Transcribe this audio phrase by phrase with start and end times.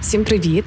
[0.00, 0.64] Всім привіт!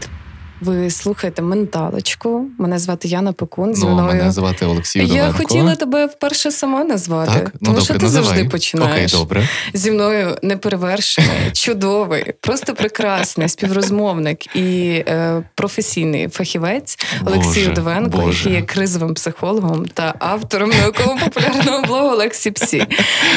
[0.61, 2.45] Ви слухаєте менталочку.
[2.59, 3.75] Мене звати Яна Пекун.
[3.75, 5.37] Зі Ну, мною мене звати Олексій я Удовенко.
[5.37, 7.51] хотіла тебе вперше сама назвати, Так?
[7.65, 8.25] тому ну, що ти називай.
[8.27, 9.13] завжди починаєш.
[9.13, 9.47] Окей, добре.
[9.73, 18.39] Зі мною неперевершений, чудовий, просто прекрасний співрозмовник і е, професійний фахівець Олексій Боже, Удовенко, Боже.
[18.49, 22.83] який є кризовим психологом та автором науково-популярного блогу Олексі Псі.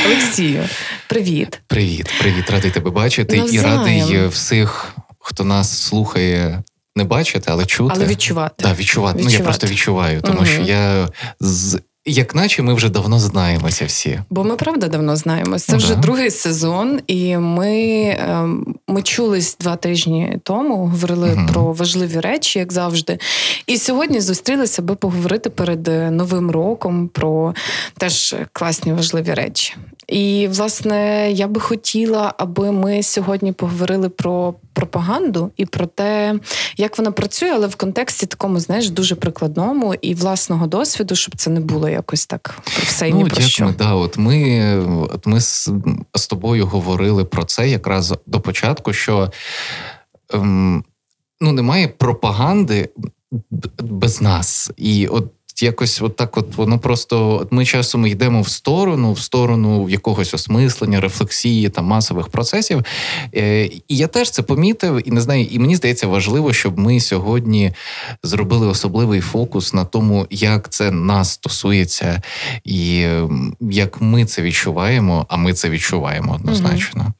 [0.06, 0.64] Олексію,
[1.08, 1.60] привіт.
[1.66, 4.94] Привіт, привіт, радий тебе бачити і радий всіх,
[5.24, 6.62] хто нас слухає,
[6.96, 7.94] не бачити, але чути.
[7.96, 8.54] Але відчувати.
[8.58, 9.20] Да, відчувати.
[9.24, 10.46] Ну, я просто відчуваю, тому Мгм.
[10.46, 11.08] що я
[11.40, 14.20] з як наче ми вже давно знаємося всі.
[14.30, 15.66] Бо ми правда давно знаємося.
[15.66, 16.00] Це Ну, вже да.
[16.00, 21.46] другий сезон, і ми, ем, ми чулись два тижні тому, говорили Мгм.
[21.46, 23.18] про важливі речі, як завжди.
[23.66, 27.54] І сьогодні зустрілися, аби поговорити перед е, новим роком про
[27.98, 29.74] теж класні важливі речі.
[30.08, 36.38] І, власне, я би хотіла, аби ми сьогодні поговорили про пропаганду і про те,
[36.76, 41.50] як вона працює, але в контексті такому, знаєш, дуже прикладному і власного досвіду, щоб це
[41.50, 43.64] не було якось так про все і ні ну, про як що.
[43.64, 44.76] ми, да, от ми,
[45.12, 45.70] от ми з,
[46.14, 49.32] з тобою говорили про це якраз до початку, що
[50.32, 50.84] ем,
[51.40, 52.88] ну, немає пропаганди
[53.80, 54.70] без нас.
[54.76, 55.32] І от
[55.62, 60.34] якось от так от воно просто от ми часом йдемо в сторону, в сторону якогось
[60.34, 62.84] осмислення, рефлексії та масових процесів.
[63.34, 67.00] Е, і я теж це помітив, і не знаю, і мені здається важливо, щоб ми
[67.00, 67.72] сьогодні
[68.22, 72.22] зробили особливий фокус на тому, як це нас стосується,
[72.64, 73.08] і
[73.60, 77.12] як ми це відчуваємо, а ми це відчуваємо однозначно.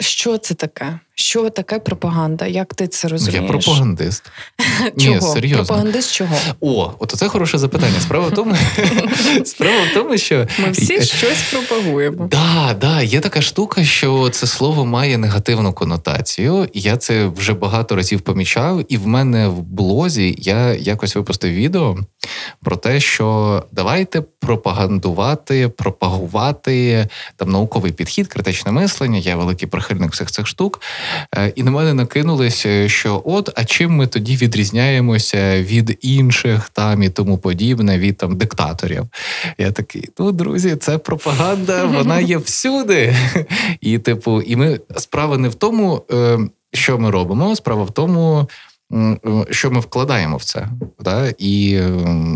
[0.00, 1.00] Що це таке?
[1.20, 2.46] Що таке пропаганда?
[2.46, 3.42] Як ти це Ну, розумієш?
[3.42, 4.30] я пропагандист.
[4.98, 5.14] Чого?
[5.14, 5.64] Ні, серйозно.
[5.64, 6.36] Пропагандист чого?
[6.60, 8.00] О, от це хороше запитання.
[8.00, 8.54] Справа в тому,
[9.44, 12.28] справа в тому, що Ми всі щось пропагуємо.
[12.30, 16.68] Да, да, є така штука, що це слово має негативну конотацію.
[16.74, 18.84] Я це вже багато разів помічав.
[18.88, 21.98] І в мене в блозі я якось випустив відео
[22.62, 29.18] про те, що давайте пропагандувати, пропагувати там науковий підхід, критичне мислення.
[29.18, 30.80] Я великий прихильник всіх цих штук.
[31.36, 37.02] Е, І на мене накинулись, що от, а чим ми тоді відрізняємося від інших там
[37.02, 39.04] і тому подібне, від там диктаторів.
[39.58, 43.16] Я такий, ну, друзі, це пропаганда, вона є всюди.
[43.80, 46.38] І, типу, і ми справа не в тому, е,
[46.72, 48.48] що ми робимо, справа в тому.
[48.92, 49.16] Е,
[49.50, 50.68] Що ми вкладаємо в це,
[51.00, 51.32] да?
[51.38, 51.90] і е,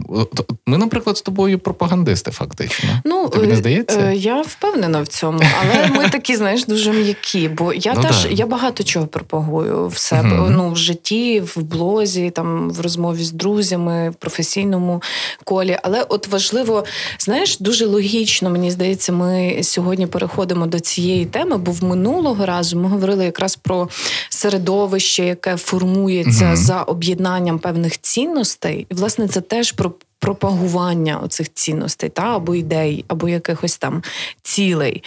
[0.08, 2.90] от ми, наприклад, з тобою пропагандисти, фактично.
[3.04, 4.00] Ну, Тобі не е, здається?
[4.00, 7.48] е, Я впевнена в цьому, але ми такі, знаєш, дуже м'які.
[7.48, 8.28] Бо я Ну, теж да.
[8.30, 10.28] я багато чого пропагую в себе.
[10.28, 10.54] Мгм.
[10.56, 15.02] Ну, в житті, в блозі, там в розмові з друзями, в професійному
[15.44, 15.78] колі.
[15.82, 16.84] Але от важливо,
[17.18, 22.78] знаєш, дуже логічно, мені здається, ми сьогодні переходимо до цієї теми, бо в минулого разу
[22.78, 23.88] ми говорили якраз про
[24.28, 26.56] середовище, яке формується Мгм.
[26.56, 28.86] за об'єднанням певних цінностей.
[28.90, 29.92] І власне це теж про.
[30.22, 34.02] Пропагування оцих цінностей, та або ідей, або якихось там
[34.42, 35.02] цілей.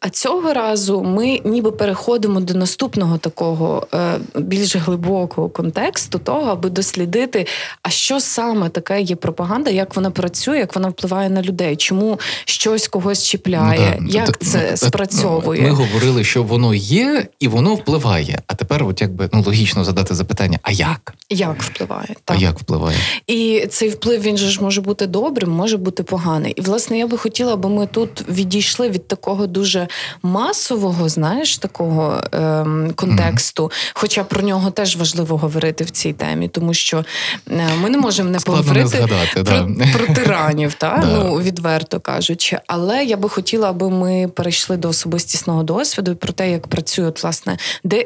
[0.00, 6.70] А цього разу ми ніби переходимо до наступного такого е, більш глибокого контексту, того, аби
[6.70, 7.46] дослідити,
[7.82, 12.20] а що саме таке є пропаганда, як вона працює, як вона впливає на людей, чому
[12.44, 14.18] щось когось чіпляє, Ну, да.
[14.18, 15.62] як Т- це ну, спрацьовує.
[15.62, 18.38] Ми говорили, що воно є і воно впливає.
[18.46, 21.14] А тепер, от якби ну логічно задати запитання: а як?
[21.30, 22.14] Як впливає?
[22.26, 22.98] А як впливає?
[23.26, 26.52] І цей вплив він же ж може бути добрим, може бути поганий.
[26.52, 29.88] І власне я би хотіла, аби ми тут відійшли від такого дуже
[30.22, 33.70] масового, знаєш, такого ем, контексту.
[33.94, 37.04] Хоча про нього теж важливо говорити в цій темі, тому що
[37.50, 39.98] е, ми не можемо не Складно не поговорити згадати, про, да.
[39.98, 41.06] про тиранів, та Да.
[41.06, 42.58] ну відверто кажучи.
[42.66, 47.06] Але я би хотіла, аби ми перейшли до особистісного досвіду і про те, як працює,
[47.06, 48.04] от, власне, де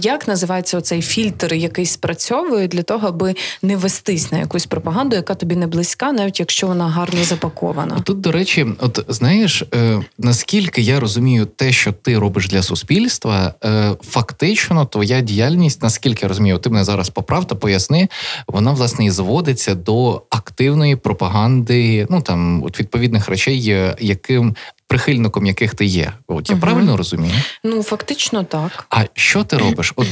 [0.00, 5.34] як називається оцей фільтр, який спрацьовує для того, аби не вестись на якусь пропаганду, яка
[5.34, 8.00] тобі не близька, навіть якщо вона гарно запакована.
[8.00, 13.54] Тут, до речі, от знаєш, е, наскільки я розумію те, що ти робиш для суспільства,
[13.64, 18.08] е, фактично твоя діяльність, наскільки я розумію, ти мене зараз поправ та поясни,
[18.46, 24.56] вона власне і зводиться до активної пропаганди, ну там от відповідних речей, е, яким
[24.90, 26.12] прихильником яких ти є.
[26.26, 26.62] От я угу.
[26.62, 27.34] правильно розумію?
[27.64, 28.86] Ну фактично так.
[28.90, 29.92] А що ти робиш?
[29.96, 30.06] От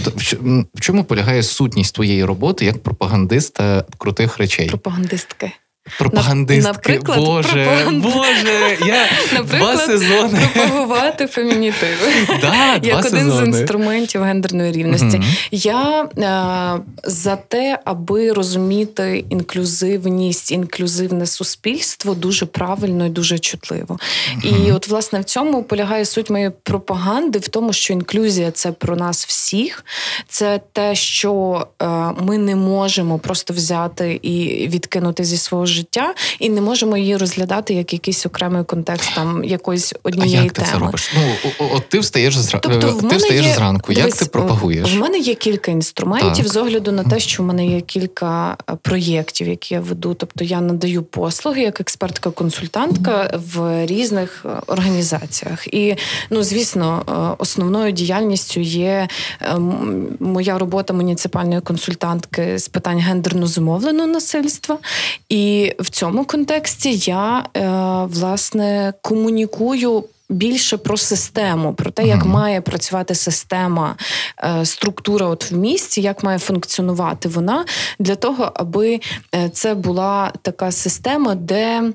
[0.74, 4.68] в чому полягає сутність твоєї роботи як пропагандиста крутих речей?
[4.68, 5.52] Пропагандистки.
[5.98, 10.48] Пропагандистки, наприклад, Боже, пропаганд- Боже, я два сезони.
[10.54, 12.06] Пропагувати фемінітиви.
[12.28, 15.18] Да, два Як один з інструментів гендерної рівності.
[15.18, 15.24] Мгм.
[15.50, 23.98] Я е, за те, аби розуміти інклюзивність, інклюзивне суспільство дуже правильно і дуже чутливо.
[24.42, 28.96] І от, власне, в цьому полягає суть моєї пропаганди, в тому, що інклюзія це про
[28.96, 29.84] нас всіх,
[30.28, 31.86] це те, що е,
[32.20, 35.77] ми не можемо просто взяти і відкинути зі свого життя,
[36.38, 40.62] і не можемо її розглядати як якийсь окремий контекст там якоїсь А однієї як ти
[40.62, 40.72] теми.
[40.72, 41.12] це робиш?
[41.16, 42.58] Ну, от ти встаєш зра...
[42.62, 43.92] Тобто, Е, ти встаєш є, зранку.
[43.92, 44.94] Як дивись, ти пропагуєш?
[44.94, 46.48] В мене є кілька інструментів Так.
[46.48, 50.14] з огляду на те, що в мене є кілька е, проєктів, які я веду.
[50.14, 55.66] Тобто я надаю послуги як експертка-консультантка в різних е, організаціях.
[55.74, 55.96] І
[56.30, 57.02] ну, звісно,
[57.38, 59.08] основною діяльністю є
[60.20, 64.78] моя робота муніципальної консультантки з питань гендерно зумовленого насильства.
[65.28, 67.60] І в цьому контексті я е,
[68.14, 70.04] власне комунікую.
[70.30, 73.96] Більше про систему, про те, як має працювати система,
[74.44, 77.64] е, структура от в місті, як має функціонувати вона
[77.98, 79.00] для того, аби
[79.34, 81.92] е, це була така система, де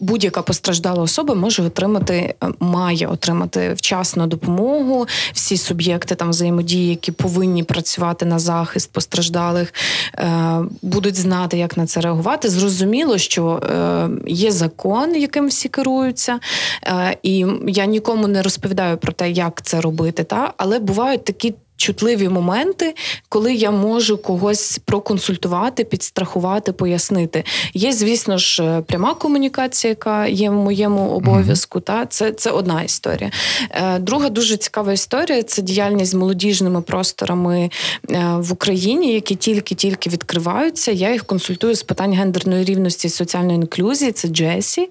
[0.00, 5.06] будь-яка постраждала особа може отримати, е, має отримати вчасну допомогу.
[5.32, 9.74] Всі суб'єкти там взаємодії, які повинні працювати на захист постраждалих,
[10.18, 12.48] е, будуть знати, як на це реагувати.
[12.48, 16.40] Зрозуміло, що е, є закон, яким всі керуються,
[16.86, 20.24] е, і я нікому не розповідаю про те, як це робити.
[20.24, 20.54] Та?
[20.56, 21.54] Але бувають такі.
[21.84, 22.94] Чутливі моменти,
[23.28, 27.44] коли я можу когось проконсультувати, підстрахувати, пояснити.
[27.74, 31.80] Є, звісно ж, е, пряма комунікація, яка є в моєму обов'язку.
[31.80, 33.30] Та це, це одна історія.
[33.70, 37.70] Е, Друга дуже цікава історія це діяльність з молодіжними просторами
[38.10, 40.90] е, в Україні, які тільки-тільки відкриваються.
[40.92, 44.12] Я їх консультую з питань гендерної рівності і соціальної інклюзії.
[44.12, 44.88] Це Джесі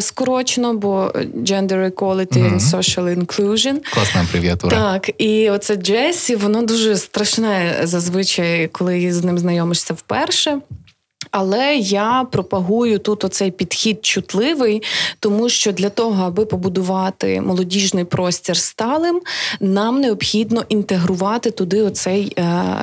[0.00, 2.54] скорочено, бо Gender Equality Мгм.
[2.54, 3.76] and Social Inclusion.
[3.94, 4.76] Класна абревіатура.
[4.76, 10.60] Так, і оце Джесі, воно дуже страшне зазвичай, коли з ним знайомишся вперше.
[11.38, 14.82] Але я пропагую тут оцей підхід чутливий,
[15.20, 19.20] тому що для того, аби побудувати молодіжний простір сталим,
[19.60, 22.42] нам необхідно інтегрувати туди оцей е,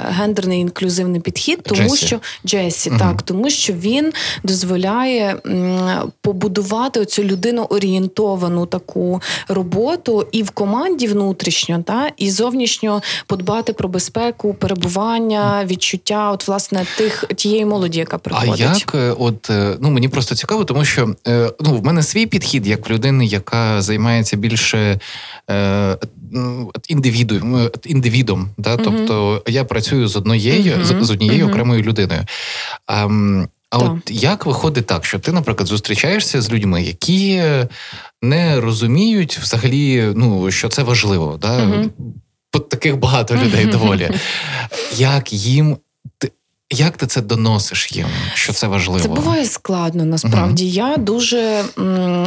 [0.09, 2.05] гендерний інклюзивний підхід, тому Джесі.
[2.07, 2.99] що Джесі, Мгм.
[2.99, 4.13] так, тому що він
[4.43, 13.73] дозволяє м, побудувати оцю людиноорієнтовану таку роботу і в команді внутрішньо, та і зовнішньо подбати
[13.73, 18.17] про безпеку, перебування, відчуття, от власне тих тієї молоді, яка
[18.51, 22.03] А як, е, от е, ну мені просто цікаво, тому що е, ну в мене
[22.03, 24.99] свій підхід як в людини, яка займається більше
[25.49, 25.97] е,
[26.87, 28.49] індивіду, індивідом.
[28.57, 28.77] Да?
[28.77, 32.21] Тобто я працюю з однією з, з однією окремою людиною.
[32.87, 33.07] А,
[33.69, 33.91] а Так.
[33.91, 37.43] от як виходить так, що ти, наприклад, зустрічаєшся з людьми, які
[38.21, 41.85] не розуміють взагалі, ну що це важливо, да?
[42.53, 44.09] От таких багато людей доволі.
[44.97, 45.77] Як їм
[46.71, 48.99] як ти це доносиш їм, що це важливо?
[48.99, 50.69] Це буває складно насправді.
[50.69, 51.63] Я дуже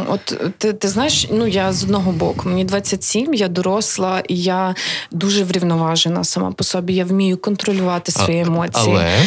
[0.07, 4.75] от ти, ти знаєш, ну я з одного боку, мені 27, я доросла, і я
[5.11, 6.93] дуже врівноважена сама по собі.
[6.93, 8.95] Я вмію контролювати свої емоції.
[8.95, 9.19] Але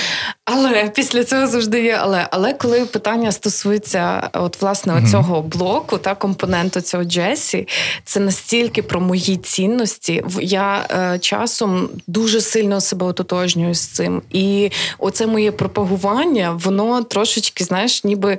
[0.53, 1.99] Але після цього завжди є.
[2.01, 5.07] Але але коли питання стосується от власне Мгм.
[5.07, 7.69] цього блоку та компоненту цього Джесі,
[8.05, 10.25] це настільки про мої цінності.
[10.41, 14.23] Я е, часом дуже сильно себе ототожнюю з цим.
[14.31, 18.39] І оце моє пропагування, воно трошечки, знаєш, ніби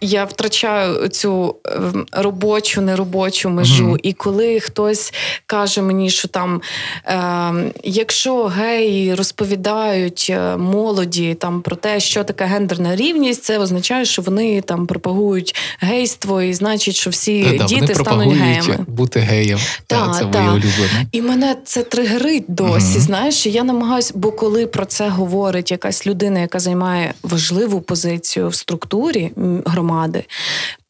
[0.00, 3.84] я втрачаю цю ем, робочу, неробочу межу.
[3.84, 3.98] Мгм.
[4.02, 5.12] І коли хтось
[5.46, 6.62] каже мені, що там,
[7.06, 14.04] е, якщо геї розповідають е, молоді там про те, що таке гендерна рівність, це означає,
[14.04, 18.78] що вони там пропагують гейство, і значить, що всі Е, да, діти стануть геями.
[18.88, 19.58] бути геєм.
[19.86, 20.40] Та, це та.
[20.40, 21.06] моє улюблене.
[21.12, 22.70] І мене це тригерить досі.
[22.70, 23.00] Мгм.
[23.00, 28.54] Знаєш, я намагаюся, бо коли про це говорить якась людина, яка займає важливу позицію в
[28.54, 29.30] структурі
[29.66, 30.24] громади.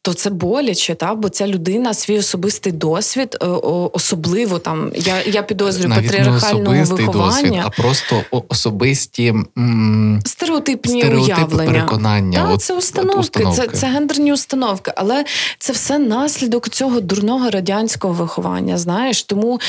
[0.05, 3.45] То це боляче, та бо ця людина свій особистий досвід, е,
[3.93, 4.91] особливо там.
[4.95, 11.71] Я я підозрюю Навіть патріархального особистий виховання, досвід, а просто особисті м, стереотипні стереотипи уявлення.
[11.71, 12.39] переконання.
[12.39, 13.61] Так, От- це от установки, установки.
[13.61, 15.25] Це, це гендерні установки, але
[15.59, 18.77] це все наслідок цього дурного радянського виховання.
[18.77, 19.59] Знаєш, тому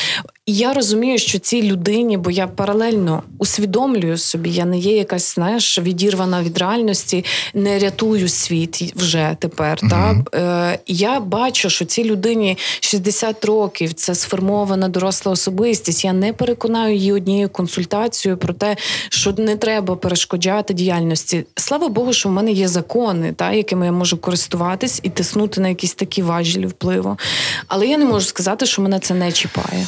[0.47, 5.79] я розумію, що цій людині, бо я паралельно усвідомлюю собі, я не є якась, знаєш,
[5.79, 7.25] відірвана від реальності,
[7.55, 9.79] не рятую світ вже тепер.
[9.83, 9.91] Мгм.
[9.91, 10.25] Та?
[10.35, 16.05] Е, я бачу, що цій людині 60 років, це сформована доросла особистість.
[16.05, 18.77] Я не переконаю її однією консультацією про те,
[19.09, 21.45] що не треба перешкоджати діяльності.
[21.57, 25.69] Слава Богу, що в мене є закони, та, якими я можу користуватись і тиснути на
[25.69, 27.19] якісь такі важелі впливу.
[27.69, 29.87] Але я не можу сказати, що мене це не чіпає.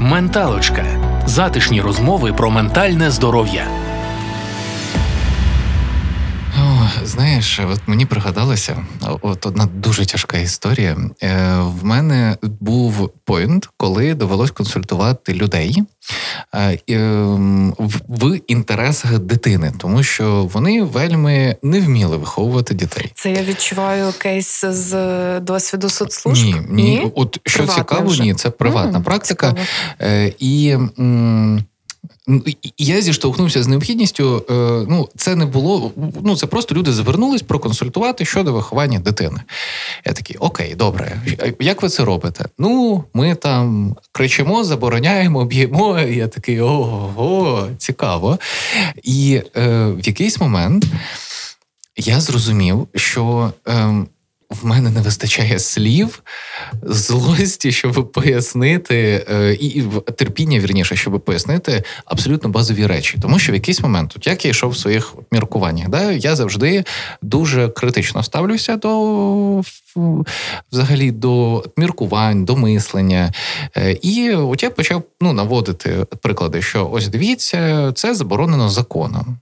[0.00, 0.86] Менталочка.
[1.26, 3.87] Затишні розмови про ментальне здоров'я.
[7.04, 8.86] Знаєш, от мені пригадалося,
[9.22, 10.96] от одна дуже тяжка історія.
[11.22, 15.82] Е, в мене був поінт, коли довелось консультувати людей
[16.54, 23.12] е, ем, в, в інтересах дитини, тому що вони вельми не вміли виховувати дітей.
[23.14, 26.44] Це я відчуваю кейс з е, досвіду соцслужб.
[26.46, 28.22] Ні, ні, от що Приватне цікаво, вже.
[28.22, 29.48] ні, це приватна М, практика.
[29.48, 29.66] цікаво.
[30.00, 31.64] Е, і м,
[32.78, 34.44] я зіштовхнувся з необхідністю.
[34.50, 34.52] Е,
[34.88, 35.92] ну, це не було.
[36.24, 39.40] Ну, це просто люди звернулись проконсультувати щодо виховання дитини.
[40.06, 41.22] Я такий, окей, добре.
[41.60, 42.44] Як ви це робите?
[42.58, 45.98] Ну, ми там кричимо, забороняємо, б'ємо.
[45.98, 48.38] Я такий ого, цікаво.
[49.02, 50.84] І е, в якийсь момент
[51.96, 53.52] я зрозумів, що.
[53.66, 54.08] ем,
[54.50, 56.22] в мене не вистачає слів,
[56.82, 59.84] злості, щоб пояснити, е, і,
[60.16, 63.18] терпіння, вірніше, щоб пояснити абсолютно базові речі.
[63.22, 66.84] Тому що в якийсь момент, от як я йшов в своїх міркуваннях, да, я завжди
[67.22, 69.62] дуже критично ставлюся до
[70.72, 73.32] взагалі до міркувань, до мислення.
[73.76, 79.38] Е, І от я почав ну, наводити приклади, що ось дивіться, це заборонено законом.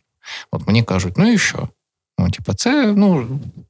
[0.50, 1.68] От мені кажуть, ну і що?
[2.18, 3.26] Ну, типа, це ну,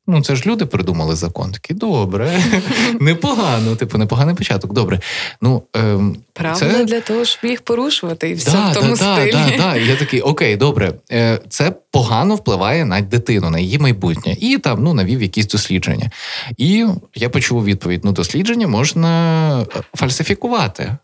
[0.07, 1.53] ну це ж люди придумали закон.
[1.53, 2.43] Такі добре,
[3.01, 4.73] непогано, типу, непоганий початок.
[4.73, 5.01] Добре.
[5.41, 6.85] Ну ем, Правда це...
[6.85, 9.33] для того, щоб їх порушувати, і все Да, в тому да, стилі.
[9.33, 9.77] Да, да, да.
[9.77, 14.37] Я такий, окей, добре, Е, це погано впливає на дитину, на її майбутнє.
[14.41, 16.11] І там ну, навів якісь дослідження.
[16.57, 20.97] І я почув відповідь: ну, дослідження можна е, фальсифікувати.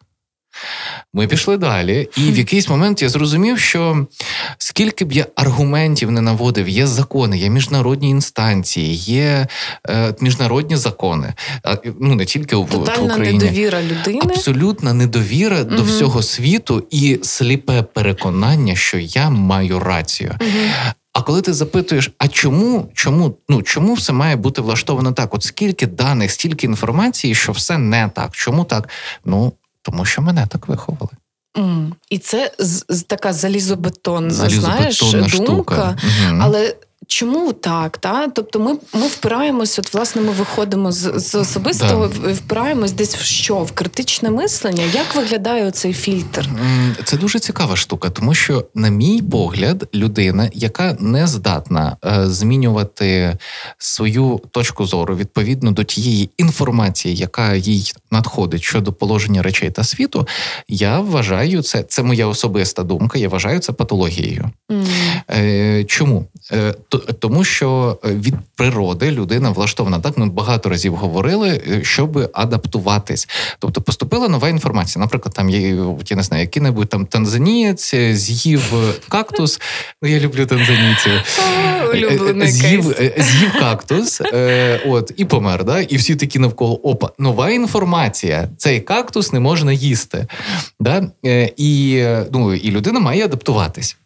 [1.15, 4.07] Ми пішли далі, і в якийсь момент я зрозумів, що
[4.59, 9.47] скільки б я аргументів не наводив, є закони, є міжнародні інстанції, є
[9.89, 13.39] е, міжнародні закони, а, ну не тільки в, в Україні.
[13.39, 14.21] недовіра людини.
[14.23, 20.35] Абсолютна недовіра до всього світу і сліпе переконання, що я маю рацію.
[20.41, 20.71] Мгм.
[21.13, 25.35] А коли ти запитуєш, а чому, чому, ну чому все має бути влаштовано так?
[25.35, 28.31] От скільки даних, стільки інформації, що все не так.
[28.33, 28.89] Чому так?
[29.25, 31.13] Ну тому що мене так виховали.
[31.55, 31.93] Mm.
[32.11, 35.75] І це з, з- така залізобетонна, знаєш, Залізобетонна думка.
[35.75, 35.97] штука.
[36.27, 36.43] Мгм.
[36.43, 36.77] Але
[37.13, 37.99] чому так?
[37.99, 38.29] Та?
[38.29, 43.21] Тобто ми, ми впираємось, от власне, ми виходимо з, з особистого, в- впираємось десь в
[43.23, 43.57] що?
[43.57, 44.85] В критичне мислення.
[44.95, 46.49] Як виглядає цей фільтр?
[47.05, 53.39] Це дуже цікава штука, тому що, на мій погляд, людина, яка не здатна е, змінювати
[53.79, 60.27] свою точку зору відповідно до тієї інформації, яка їй надходить щодо положення речей та світу,
[60.69, 63.19] я вважаю це, це моя особиста думка.
[63.19, 64.51] Я вважаю це патологією.
[65.31, 66.27] Е, чому?
[67.07, 70.19] То- тому що е, від природи людина влаштована так.
[70.19, 73.29] Ми багато разів говорили, е, щоб адаптуватись.
[73.59, 75.01] Тобто поступила нова інформація.
[75.01, 75.61] Наприклад, там є
[76.11, 79.61] я не знаю, який-небудь там танзанієць з'їв е, кактус.
[80.03, 81.13] Ну я люблю танзанійців.
[82.47, 84.23] З'їв, з'їв кактус,
[84.87, 85.65] от і помер.
[85.65, 85.81] Да?
[85.81, 88.49] І всі такі навколо опа, нова інформація.
[88.59, 90.27] Цей кактус не можна їсти.
[90.81, 91.11] Да?
[91.57, 93.97] І, ну, і людина має адаптуватись.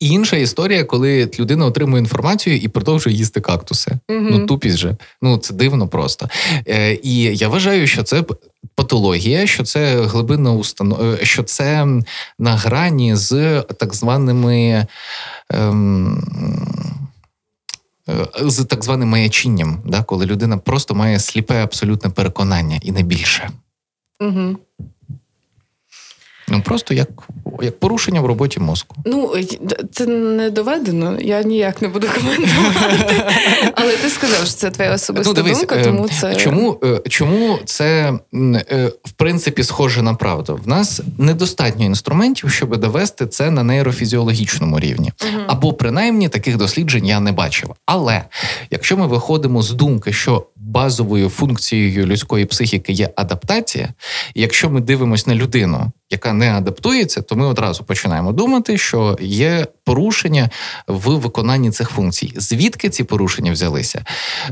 [0.00, 3.90] І інша історія, коли людина отримує інформацію і продовжує їсти кактуси.
[4.08, 4.28] Мгм.
[4.30, 4.96] Ну, тупість же.
[5.22, 6.28] Ну, це дивно просто.
[6.68, 8.24] Е, і я вважаю, що це
[8.74, 11.86] патологія, що це глибинна установа, що це
[12.38, 14.86] на грані з так званими.
[15.50, 16.24] Ем,
[18.08, 23.02] е, з так званим маячінням, да, коли людина просто має сліпе абсолютне переконання і не
[23.02, 23.50] більше.
[24.20, 24.58] Мгм.
[26.48, 27.08] Ну просто як,
[27.62, 28.96] як порушення в роботі мозку.
[29.04, 29.32] Ну,
[29.92, 33.14] це не доведено, я ніяк не буду коментувати.
[33.74, 36.34] Але ти сказав, що це твоя особиста Ну, дивись, думка, е, тому це.
[36.34, 40.60] Чому, е, чому це е, в принципі схоже на правду?
[40.64, 45.12] В нас недостатньо інструментів, щоб довести це на нейрофізіологічному рівні.
[45.32, 45.44] Мгм.
[45.46, 47.70] Або принаймні таких досліджень я не бачив.
[47.86, 48.24] Але
[48.70, 53.88] якщо ми виходимо з думки, що базовою функцією людської психіки є адаптація,
[54.34, 59.66] якщо ми дивимося на людину яка не адаптується, то ми одразу починаємо думати, що є
[59.84, 60.50] порушення
[60.86, 62.32] в виконанні цих функцій.
[62.36, 64.04] Звідки ці порушення взялися?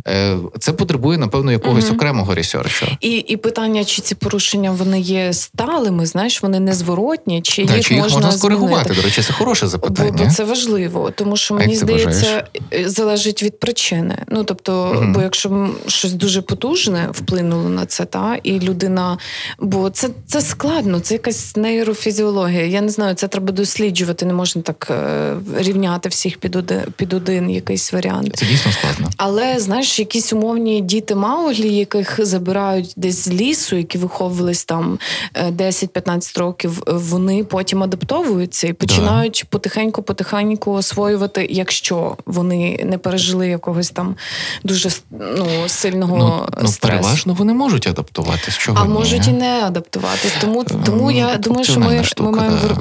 [0.08, 1.94] Е, це потребує, напевно, якогось Мгм.
[1.96, 2.86] окремого ресерчу.
[3.00, 7.84] І, і питання, чи ці порушення вони є сталими, знаєш, вони незворотні, чи Да, їх,
[7.86, 8.74] чи їх можна, можна скоригувати?
[8.84, 8.94] змінити?
[8.94, 10.24] До речі, це хороше запитання.
[10.24, 12.44] бо це важливо, тому що мені здається, вважаєш?
[12.74, 14.18] е, залежить від причини.
[14.28, 15.12] Ну тобто, Мгм.
[15.12, 19.18] бо якщо щось дуже потужне вплинуло на це, та і людина,
[19.58, 22.64] бо це, це складно, це якась нейрофізіологія.
[22.66, 24.26] Я не знаю, це треба досліджувати.
[24.26, 28.30] Не можна так е, рівняти всіх під один, під один якийсь варіант.
[28.36, 29.08] Це дійсно складно.
[29.16, 34.98] Але знаєш, якісь умовні діти Мауглі, яких забирають десь з лісу, які виховувались там
[35.34, 43.48] е, 10-15 років, е, вони потім адаптовуються і починають потихеньку-потихеньку освоювати, якщо вони не пережили
[43.48, 44.16] якогось там
[44.64, 46.78] дуже ну, сильного Ну, ну стресу.
[46.80, 48.58] переважно вони можуть адаптуватись.
[48.58, 48.92] Чого А ні?
[48.94, 50.32] можуть і не адаптуватись.
[50.40, 52.71] Тому, тому я думаю, що ми, функціональна ми маємо да.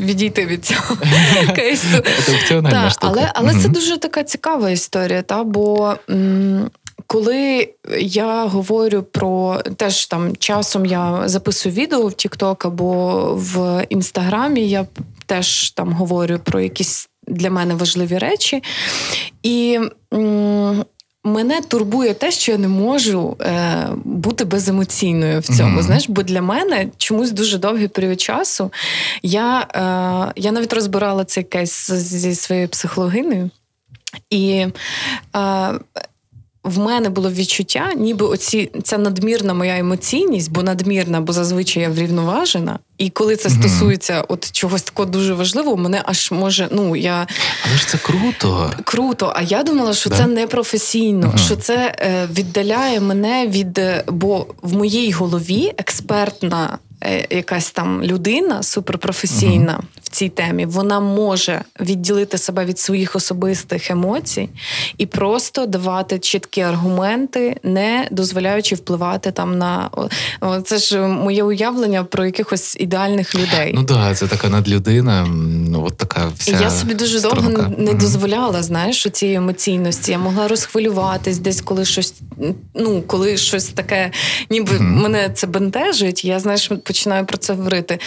[0.00, 0.96] Відійти від цього
[1.56, 1.86] кейсу.
[2.90, 3.06] Штука.
[3.12, 5.94] але, але це дуже така цікава історія, та бо.
[6.10, 6.70] М-
[7.08, 7.68] коли
[8.00, 14.86] я говорю про теж там часом я записую відео в TikTok або в інстаграмі, я
[15.26, 18.62] теж там говорю про якісь для мене важливі речі.
[19.42, 19.80] І
[20.14, 20.84] м-
[21.26, 25.70] мене турбує те, що я не можу е, бути беземоційною в цьому.
[25.70, 25.82] Мгм.
[25.82, 28.72] Знаєш, бо для мене чомусь дуже довгий період часу
[29.22, 33.50] я, е, я навіть розбирала цей кейс зі своєю психологинею.
[34.30, 34.70] І е,
[36.64, 41.88] в мене було відчуття, ніби оці ця надмірна моя емоційність, бо надмірна, бо зазвичай я
[41.88, 42.78] врівноважена.
[42.98, 47.26] І коли це стосується от чогось такого дуже важливого, мене аж може, ну я
[47.68, 48.70] Але ж це круто.
[48.84, 49.32] круто.
[49.36, 50.16] А я думала, що Да?
[50.16, 51.38] це непрофесійно, Мгм.
[51.38, 53.78] що це е, віддаляє мене від.
[53.78, 56.78] е, Бо в моїй голові експертна.
[57.02, 63.90] е, Якась там людина суперпрофесійна в цій темі, вона може відділити себе від своїх особистих
[63.90, 64.48] емоцій
[64.98, 69.90] і просто давати чіткі аргументи, не дозволяючи впливати там на
[70.64, 73.72] це ж моє уявлення про якихось ідеальних людей.
[73.74, 75.26] Ну так, да, це така надлюдина,
[75.70, 76.58] ну от така вся.
[76.60, 80.12] Я собі дуже довго не дозволяла, знаєш, у цієї емоційності.
[80.12, 82.14] Я могла розхвилюватись десь, коли щось,
[82.74, 84.10] ну, коли щось таке,
[84.50, 86.24] ніби мене це бентежить.
[86.24, 87.98] Я знаєш, починаю про це говорити.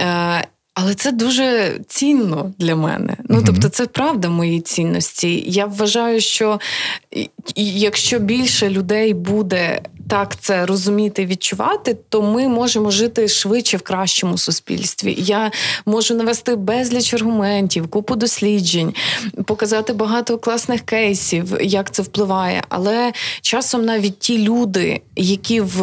[0.00, 3.16] Е, але це дуже цінно для мене.
[3.28, 5.44] Ну тобто, це правда мої цінності.
[5.46, 6.60] Я вважаю, що
[7.56, 14.38] якщо більше людей буде так це розуміти, відчувати, то ми можемо жити швидше в кращому
[14.38, 15.14] суспільстві.
[15.18, 15.50] Я
[15.86, 18.94] можу навести безліч аргументів, купу досліджень,
[19.44, 22.62] показати багато класних кейсів, як це впливає.
[22.68, 25.80] Але часом навіть ті люди, які в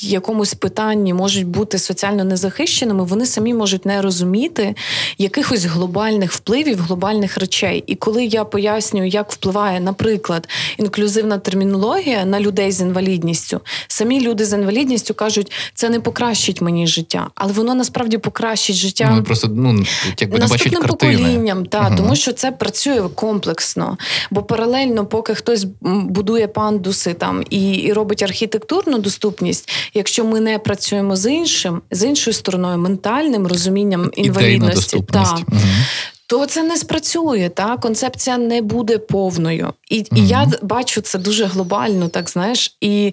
[0.00, 4.74] якомусь питанні можуть бути соціально незахищеними, вони самі можуть не розуміти
[5.18, 7.84] якихось глобальних впливів, глобальних речей.
[7.86, 14.44] І коли я пояснюю, як впливає, наприклад, інклюзивна термінологія на людей з інвалідністю, самі люди
[14.44, 19.12] з інвалідністю кажуть, це не покращить мені життя, але воно насправді покращить життя.
[19.16, 19.84] Ну, просто ну,
[20.18, 21.96] якби Наступним поколінням, та, Мгм.
[21.96, 23.98] тому що це працює комплексно.
[24.30, 29.61] Бо паралельно, поки хтось будує пандуси там і, і робить архітектурну доступність,
[29.94, 35.84] якщо ми не працюємо з іншим, з іншою стороною, ментальним розумінням інвалідності, та, Мгм.
[36.32, 37.50] То це не спрацює.
[37.54, 39.72] Та концепція не буде повною.
[39.90, 43.12] І, і я бачу це дуже глобально, так знаєш, і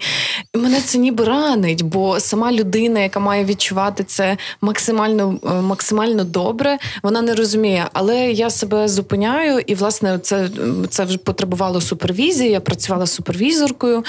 [0.56, 6.78] мене це ніби ранить, бо сама людина, яка має відчувати це максимально е, максимально добре,
[7.04, 7.86] вона не розуміє.
[7.94, 10.50] Але я себе зупиняю, і власне це,
[10.90, 12.52] це вже потребувало супервізії.
[12.52, 14.04] Я працювала супервізоркою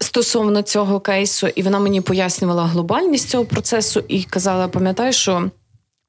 [0.00, 5.50] стосовно цього кейсу, і вона мені пояснювала глобальність цього процесу і казала: пам'ятай, що.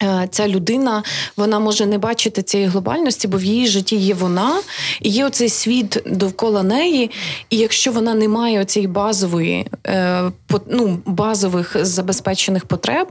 [0.04, 1.04] Е, Ця людина
[1.38, 4.60] вона може не бачити цієї глобальності, бо в її житті є вона,
[5.02, 7.12] і є оцей світ довкола неї.
[7.50, 10.32] І якщо вона не має оцієї базової, е,
[10.70, 13.08] ну, базових забезпечених потреб,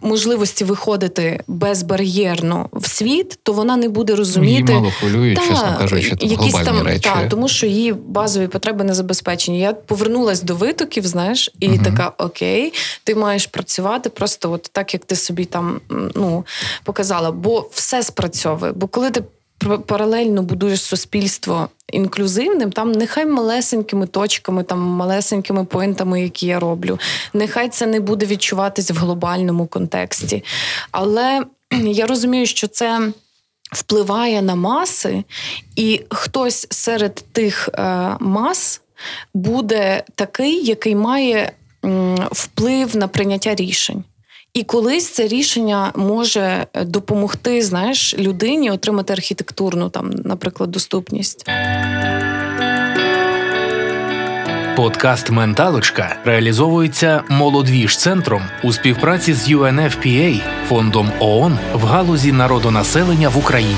[0.00, 4.72] можливості виходити безбар'єрно в світ, то вона не буде Її розуміти.
[4.72, 7.00] мало хвилюють, чесно кажучи, там якісь глобальні там, речі.
[7.00, 9.60] Та, тому що її базові потреби не забезпечені.
[9.60, 11.84] Я повернулась до витоків, знаєш, і Мгм.
[11.84, 12.72] така: окей,
[13.04, 15.80] ти маєш працювати просто от так, як ти собі там
[16.14, 16.46] ну,
[16.84, 17.30] показала.
[17.30, 18.72] Бо все спрацьовує.
[18.72, 19.22] Бо коли ти
[19.86, 26.98] паралельно будуєш суспільство інклюзивним, там нехай малесенькими точками, там малесенькими поінтами, які я роблю,
[27.32, 30.44] нехай це не буде відчуватись в глобальному контексті.
[30.90, 31.42] Але
[31.84, 33.12] я розумію, що це
[33.72, 35.24] впливає на маси,
[35.76, 38.80] і хтось серед тих е, мас
[39.34, 41.52] буде такий, який має
[42.30, 44.04] вплив на прийняття рішень.
[44.54, 51.44] І колись це рішення може допомогти, знаєш, людині отримати архітектурну, там, наприклад, доступність.
[54.76, 63.38] Подкаст Менталочка реалізовується молодвіж центром у співпраці з UNFPA, фондом ООН в галузі народонаселення в
[63.38, 63.74] Україні.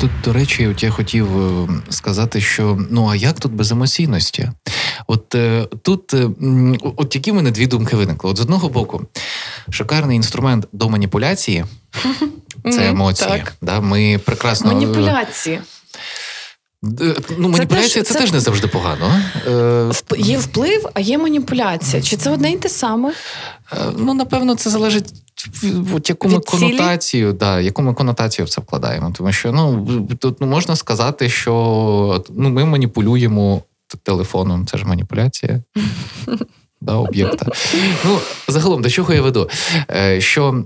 [0.00, 4.50] Тут, до речі, от я хотів е, сказати, що ну а як тут без емоційності?
[5.06, 6.30] От е, тут е,
[6.96, 8.30] от які в мене дві думки виникли.
[8.30, 9.06] От з одного боку,
[9.70, 11.64] шикарний інструмент до маніпуляції
[12.72, 13.30] це емоції.
[13.30, 13.54] Так.
[13.62, 15.60] Да, Ми прекрасно Маніпуляції.
[17.38, 19.22] Ну, маніпуляція це, це- теж не завжди погано.
[19.46, 22.02] Е, Є вплив, а є маніпуляція.
[22.02, 23.12] Чи це одне й те саме?
[23.72, 25.12] Е, Ну, напевно, це залежить.
[25.94, 29.12] От яку ми конотацію, да, яку ми конотацію в це вкладаємо.
[29.16, 29.86] Тому що ну
[30.18, 33.62] тут ну, можна сказати, що ну, ми маніпулюємо
[33.96, 35.62] телефоном, це ж маніпуляція.
[36.82, 37.46] Да, об'єкта.
[38.04, 39.50] Ну, загалом, до чого я веду?
[39.90, 40.64] Е, Що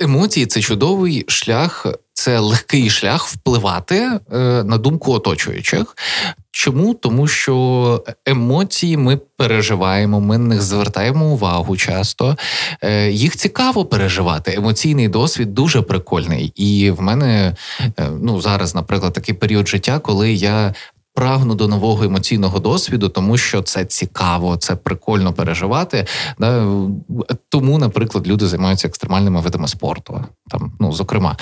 [0.00, 4.18] емоції це чудовий шлях, це легкий шлях впливати е,
[4.64, 5.96] на думку оточуючих.
[6.50, 6.94] Чому?
[6.94, 12.36] Тому що емоції ми переживаємо, ми на них звертаємо увагу часто.
[12.82, 14.54] Е, Їх цікаво переживати.
[14.56, 16.52] Емоційний досвід дуже прикольний.
[16.56, 17.56] І в мене
[18.20, 20.74] ну зараз, наприклад, такий період життя, коли я.
[21.14, 26.06] Прагну до нового емоційного досвіду, тому що це цікаво, це прикольно переживати.
[26.38, 26.66] Да?
[27.48, 30.24] Тому, наприклад, люди займаються екстремальними видами спорту.
[30.50, 31.36] Там, ну, зокрема.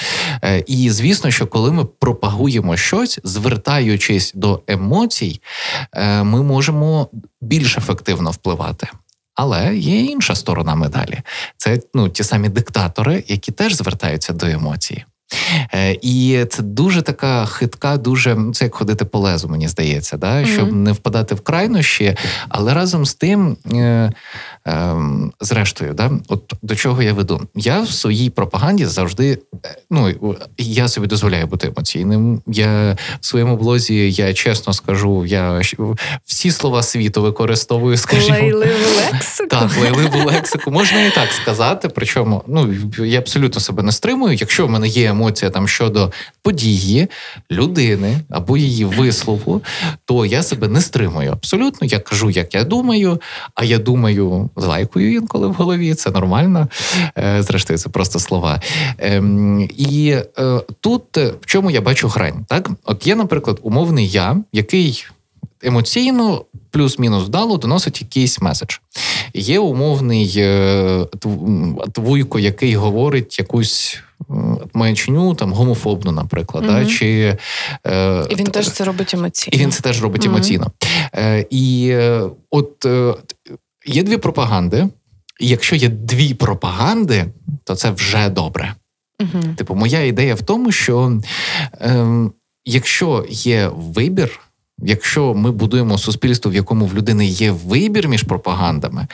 [0.45, 5.41] Е, І звісно, що коли ми пропагуємо щось, звертаючись до емоцій,
[5.93, 7.09] е, ми можемо
[7.41, 8.89] більш ефективно впливати.
[9.35, 11.21] Але є інша сторона медалі.
[11.57, 15.05] Це ну, ті самі диктатори, які теж звертаються до емоцій.
[15.75, 20.45] Е, І це дуже така хитка, дуже це як ходити по лезу, мені здається, да?
[20.45, 22.17] щоб не впадати в крайнощі,
[22.49, 24.13] але разом з тим, е,
[24.67, 24.95] е,
[25.41, 26.11] зрештою, да?
[26.29, 27.41] от до чого я веду?
[27.55, 32.43] Я в своїй пропаганді завжди е, ну, я собі дозволяю бути емоційним.
[32.47, 35.61] Я в своєму блозі, я чесно скажу, я
[36.27, 38.39] всі слова світу використовую, скажімо.
[38.39, 39.49] Лейливу лексику.
[39.49, 41.89] Так, лайливу лексику можна і так сказати.
[41.89, 44.35] Причому ну я абсолютно себе не стримую.
[44.35, 47.09] Якщо в мене є емоція там щодо події,
[47.51, 49.63] людини або її вислову,
[50.05, 51.33] то я себе не стримую.
[51.33, 53.21] Абсолютно, я кажу, як я думаю,
[53.55, 55.95] а я думаю, лайкою інколи в голові.
[55.95, 56.69] Це нормально.
[57.19, 58.61] Е, Зрештою, це просто слова.
[58.99, 62.45] Ем, І е, тут е, в чому я бачу грань?
[62.49, 65.07] Так, от є, наприклад, умовний я, який
[65.63, 68.79] емоційно плюс-мінус вдало доносить якийсь меседж.
[69.35, 70.45] Є умовний
[71.93, 73.99] твуйко, який говорить якусь
[74.75, 77.37] маячню, там гомофобну, наприклад, да, чи
[77.87, 79.57] е, І він т- теж це робить емоційно.
[79.57, 80.35] і він це теж робить Мгм.
[80.35, 80.73] емоційно.
[81.15, 83.15] Е, і е, от е,
[83.87, 84.89] є дві пропаганди.
[85.41, 87.25] І якщо є дві пропаганди,
[87.65, 88.75] то це вже добре.
[89.21, 89.55] Мгм.
[89.55, 91.21] Типу, моя ідея в тому, що
[91.81, 92.33] ем,
[92.65, 94.41] якщо є вибір,
[94.83, 99.07] якщо ми будуємо суспільство, в якому в людини є вибір між пропагандами,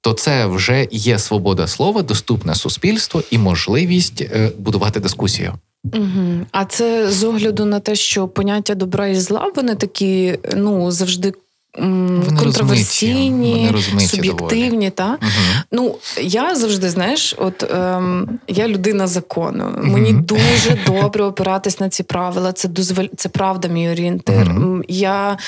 [0.00, 5.54] то це вже є свобода слова, доступне суспільство і можливість е, будувати дискусію.
[5.84, 6.46] Угу.
[6.50, 11.32] А це з огляду на те, що поняття добра і зла, вони такі, ну, завжди.
[11.78, 15.30] Вони Контроверсійні, вони суб'єктивні, та Угу.
[15.72, 19.64] ну я завжди знаєш, от ем, я людина закону.
[19.78, 19.92] Мгм.
[19.92, 22.52] Мені дуже добре опиратись на ці правила.
[22.52, 23.04] Це дозволь...
[23.16, 24.40] це правда, мій орієнтир.
[24.50, 25.38] М, Я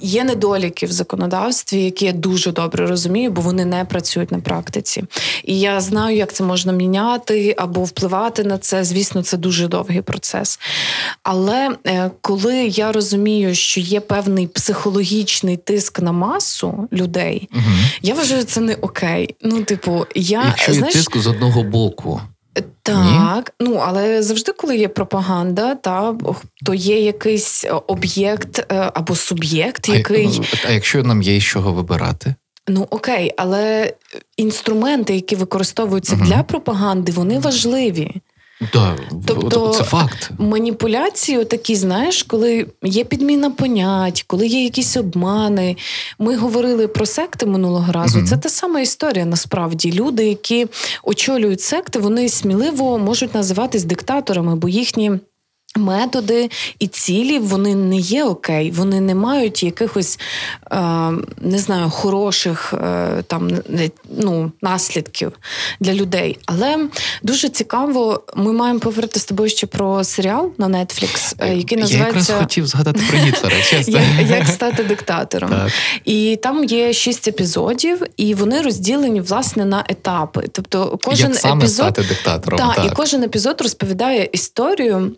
[0.00, 5.04] є недоліки в законодавстві, які я дуже добре розумію, бо вони не працюють на практиці.
[5.44, 8.84] І я знаю, як це можна міняти або впливати на це.
[8.84, 10.60] Звісно, це дуже довгий процес.
[11.22, 17.62] Але е, коли я розумію, що є певний психологічний тиск на масу людей, Угу.
[18.02, 19.36] я вважаю, це не окей.
[19.42, 22.20] Ну, типу, я Якщо є знаєш, тиск з одного боку,
[22.82, 26.14] так, ну але завжди, коли є пропаганда, та
[26.64, 31.44] то є якийсь е, об'єкт е, або суб'єкт, який а, а якщо нам є з
[31.44, 32.34] чого вибирати?
[32.68, 33.92] ну окей, але
[34.36, 36.26] інструменти, які використовуються Мгм.
[36.26, 38.14] для пропаганди, вони важливі.
[38.72, 40.30] Да, Тобто- це факт.
[40.38, 45.76] Маніпуляції, такі, знаєш, коли є підміна понять, коли є якісь обмани.
[46.18, 48.18] Ми говорили про секти минулого разу.
[48.18, 48.26] Мгм.
[48.26, 49.24] Це та сама історія.
[49.24, 50.66] Насправді люди, які
[51.04, 55.12] очолюють секти, вони сміливо можуть називатись диктаторами, бо їхні.
[55.78, 60.18] Методи і цілі вони не є окей, вони не мають якихось
[60.72, 60.78] е,
[61.40, 63.50] не знаю, хороших е, там
[64.16, 65.32] ну, наслідків
[65.80, 66.38] для людей.
[66.46, 66.88] Але
[67.22, 71.98] дуже цікаво, ми маємо поговорити з тобою ще про серіал на Netflix, е, який називається
[71.98, 73.62] Я якраз хотів згадати про Гітлера.
[73.62, 74.00] чесно.
[74.18, 75.50] Як, як стати диктатором.
[75.50, 75.72] Так.
[76.04, 80.44] І там є шість епізодів, і вони розділені власне на етапи.
[80.52, 82.58] Тобто, кожен як саме епізод стати диктатором.
[82.58, 85.12] Та, так, і кожен епізод розповідає історію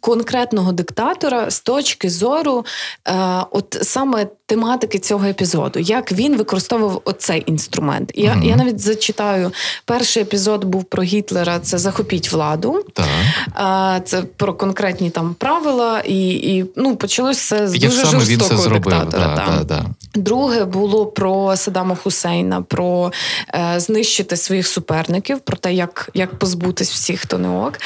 [0.00, 2.64] конкретного диктатора з точки зору,
[3.08, 3.14] е,
[3.50, 8.10] от саме тематики цього епізоду, як він використовував оцей інструмент.
[8.14, 9.52] Я mm я навіть зачитаю
[9.84, 11.58] перший епізод був про Гітлера.
[11.58, 14.08] Це захопіть владу, так.
[14.08, 18.68] це про конкретні там правила, і і ну почалося з як дуже саме жорстокого він
[18.68, 19.34] це диктатора.
[19.36, 19.84] Да, да, да.
[20.20, 23.12] Друге було про Саддама Хусейна, про
[23.54, 27.78] е, знищити своїх суперників, про те, як як позбутись всіх, хто не ок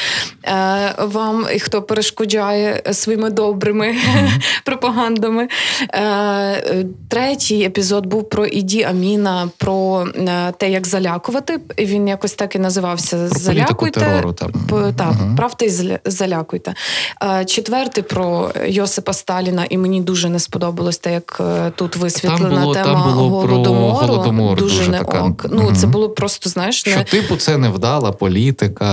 [0.44, 4.62] е, вам і хто перешкоджає своїми добрими mm-hmm.
[4.64, 5.48] пропагандами.
[5.94, 11.61] Е, Третій епізод був про Іді Аміна, про е, те, як залякувати.
[11.79, 14.01] Він якось так і називався про Залякуйте.
[14.01, 14.53] терору, там.
[14.96, 15.37] Так, mm-hmm.
[15.37, 16.74] правте і залякуйте.
[17.22, 22.51] Е, четвертий про Йосипа Сталіна, і мені дуже не сподобалось те, як е, тут висвітлена
[22.51, 23.98] там було, тема там було голодомору.
[23.98, 25.22] Про голодомор дуже, дуже не така.
[25.22, 25.46] ок.
[25.51, 25.77] Ну, mm-hmm.
[25.77, 26.92] це було просто, знаєш, не...
[26.92, 28.88] Що, типу, це невдала політика.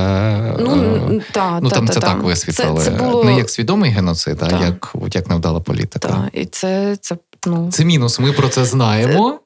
[0.59, 2.07] Ну, та, ну та, там та, це та.
[2.07, 2.81] так висвітлили.
[2.81, 3.23] Це, це було...
[3.23, 6.07] Не як свідомий геноцид, а як як невдала політика.
[6.07, 7.17] Так, і це, це
[7.47, 9.39] Ну, це мінус, ми про це знаємо.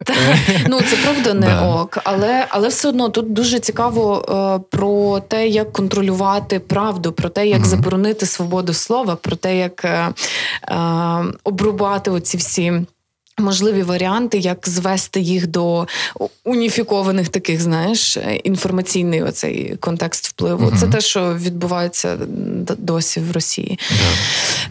[0.67, 1.75] Ну це правда не да.
[1.75, 7.29] ок, але але все одно тут дуже цікаво е, про те, як контролювати правду, про
[7.29, 10.13] те, як mm заборонити свободу слова, про те, як е,
[10.67, 10.75] е,
[11.43, 12.73] обрубати оці всі.
[13.39, 15.87] Можливі варіанти, як звести їх до
[16.43, 20.65] уніфікованих таких, знаєш, інформаційний оцей контекст впливу.
[20.65, 20.79] Uh-huh.
[20.79, 22.17] Це те, що відбувається
[22.77, 23.79] досі в Росії.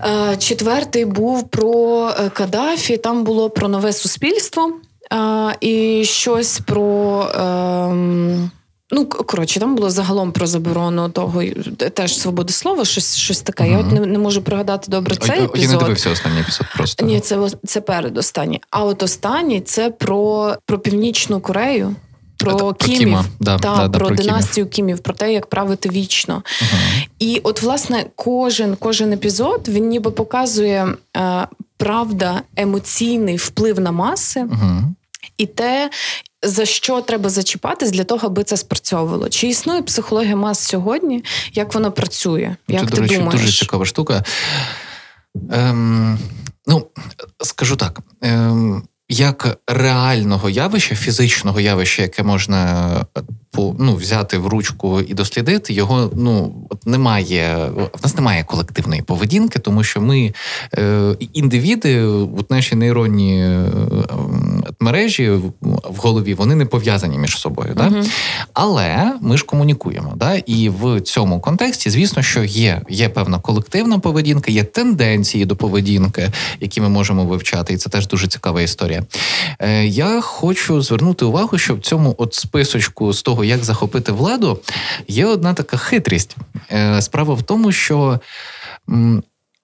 [0.00, 0.38] Uh-huh.
[0.38, 2.96] Четвертий був про е, Кадафі.
[2.96, 4.72] Там було про нове суспільство
[5.61, 7.24] і щось про.
[8.90, 11.42] Ну, коротше, там було загалом про заборону того
[11.94, 13.64] теж свободи слова, щось щось таке.
[13.64, 13.70] Uh-huh.
[13.70, 15.57] Я от не, не можу пригадати добре цей епізод.
[15.57, 17.07] Я не дивився останній епізод просто.
[17.07, 18.61] Ні, це це передостанній.
[18.70, 21.94] А от останній це про про Північну Корею,
[22.38, 24.70] про це, Кімів, про да, та, да, про, про династію Кімів.
[24.70, 26.42] Кімів, про те, як правити вічно.
[26.62, 27.07] Uh-huh.
[27.18, 31.46] І от, власне, кожен кожен епізод він ніби показує е,
[31.77, 34.40] правда, емоційний вплив на маси.
[34.40, 34.83] Uh-huh.
[35.38, 35.90] І те,
[36.42, 39.29] за що треба зачіпатись для того, аби це спрацьовувало?
[39.29, 41.24] Чи існує психологія мас сьогодні?
[41.53, 42.57] Як вона працює?
[42.68, 43.40] Як це, ти до речі, думаєш?
[43.40, 44.24] дуже цікава штука.
[45.53, 46.18] Ем,
[46.66, 46.87] Ну,
[47.44, 48.01] скажу так.
[48.22, 52.88] Ем, як реального явища, фізичного явища, яке можна
[53.79, 56.55] ну, взяти в ручку і дослідити, його ну
[56.87, 57.71] немає.
[57.75, 60.33] В нас немає колективної поведінки, тому що ми
[60.79, 62.03] е, індивіди,
[62.38, 63.71] от наші нейронні е,
[64.81, 67.73] мережі в голові вони не пов'язані між собою.
[67.77, 68.05] Да?
[68.53, 70.12] Але ми ж комунікуємо.
[70.16, 70.35] Да?
[70.35, 76.31] І в цьому контексті, звісно, що є є певна колективна поведінка, є тенденції до поведінки,
[76.61, 78.98] які ми можемо вивчати, і це теж дуже цікава історія.
[79.59, 84.61] Е, Я хочу звернути увагу, що в цьому от списочку з того, як захопити владу,
[85.09, 86.37] є одна така хитрість.
[86.73, 88.21] Е, Справа в тому, що.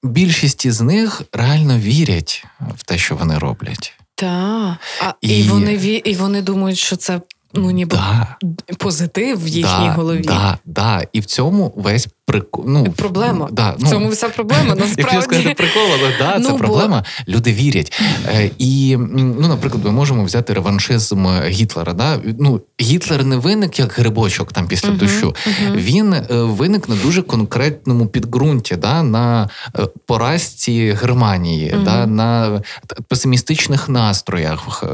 [0.03, 2.45] Більшість із них реально вірять
[2.77, 3.95] в те, що вони роблять.
[4.15, 4.77] Так,
[5.21, 5.39] і...
[5.39, 7.21] і вони і вони думають, що це
[7.55, 8.37] ну ніби да.
[8.79, 10.23] позитив в їхній да, голові.
[10.25, 11.03] Да, да.
[11.13, 12.65] І в цьому весь прикол.
[12.69, 13.49] Ну, проблема.
[13.53, 14.75] Да, в цьому вся проблема.
[14.79, 15.23] насправді.
[15.23, 16.59] Сказати прикол, але да, ну, це бо...
[16.59, 17.05] проблема.
[17.29, 18.03] Люди вірять.
[18.27, 21.93] Е, і, ну, наприклад, ми можемо взяти реваншизм Гітлера.
[21.93, 22.19] Да?
[22.39, 25.27] Ну, Гітлер не виник як грибочок там після uh-huh, дощу.
[25.27, 25.77] Uh-huh.
[25.77, 31.85] Він е, виник на дуже конкретному підґрунті, да, на е, поразці Германії, uh-huh.
[31.85, 32.63] да, на
[33.09, 34.85] песимістичних настроях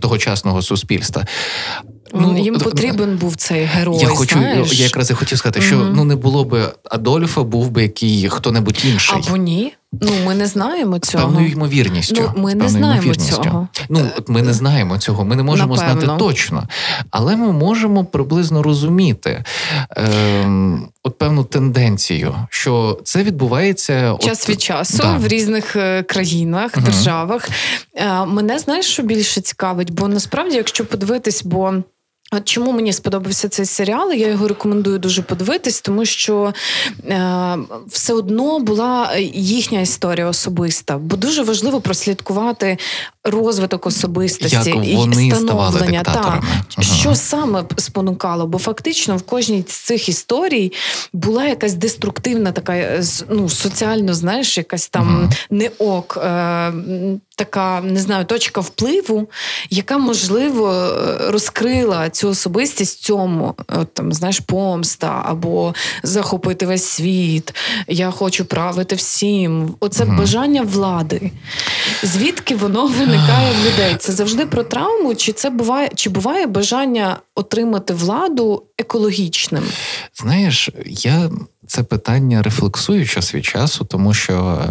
[0.00, 1.24] тогочасного суспільства.
[2.14, 3.98] Ну, Їм потрібен був цей герой.
[4.00, 4.78] Я хочу, знаєш?
[4.78, 5.92] я якраз і хотів сказати, що mm-hmm.
[5.94, 9.22] ну не було би Адольфа, був би який хто-небудь інший.
[9.26, 9.72] Або ні.
[9.92, 11.24] Ну, ми не знаємо цього.
[11.24, 12.32] З певною ймовірністю.
[12.36, 13.68] Ну, Ми не знаємо цього.
[13.88, 16.00] Ну, от ми не знаємо цього, ми не можемо Напевно.
[16.00, 16.68] знати точно.
[17.10, 19.44] Але ми можемо приблизно розуміти
[19.96, 20.46] е,
[21.02, 25.16] от певну тенденцію, що це відбувається час от, від часу да.
[25.16, 26.86] в різних е, країнах, угу.
[26.86, 27.48] державах.
[27.94, 31.74] Е, мене знаєш, що більше цікавить, бо насправді, якщо подивитись, бо.
[32.32, 34.12] От чому мені сподобався цей серіал?
[34.12, 36.54] Я його рекомендую дуже подивитись, тому що
[37.04, 42.78] е, все одно була їхня історія особиста, бо дуже важливо прослідкувати
[43.24, 46.02] розвиток особистості Як вони і становлення.
[46.02, 46.42] Так,
[46.78, 46.82] угу.
[46.84, 48.46] Що саме спонукало?
[48.46, 50.72] Бо фактично в кожній з цих історій
[51.12, 55.32] була якась деструктивна, така е, ну, соціально, знаєш, якась там угу.
[55.50, 56.18] не ок.
[56.24, 56.72] Е,
[57.40, 59.28] така не знаю, точка впливу,
[59.70, 67.54] яка можливо розкрила цю особистість цьому, от, там знаєш, помста або захопити весь світ.
[67.88, 69.74] Я хочу правити всім.
[69.80, 70.16] Оце угу.
[70.18, 71.30] бажання влади.
[72.02, 73.96] Звідки воно виникає в людей?
[73.98, 79.64] Це завжди про травму, чи це буває, чи буває бажання отримати владу екологічним?
[80.14, 81.30] Знаєш, я
[81.70, 84.64] це питання рефлексую час від часу, тому що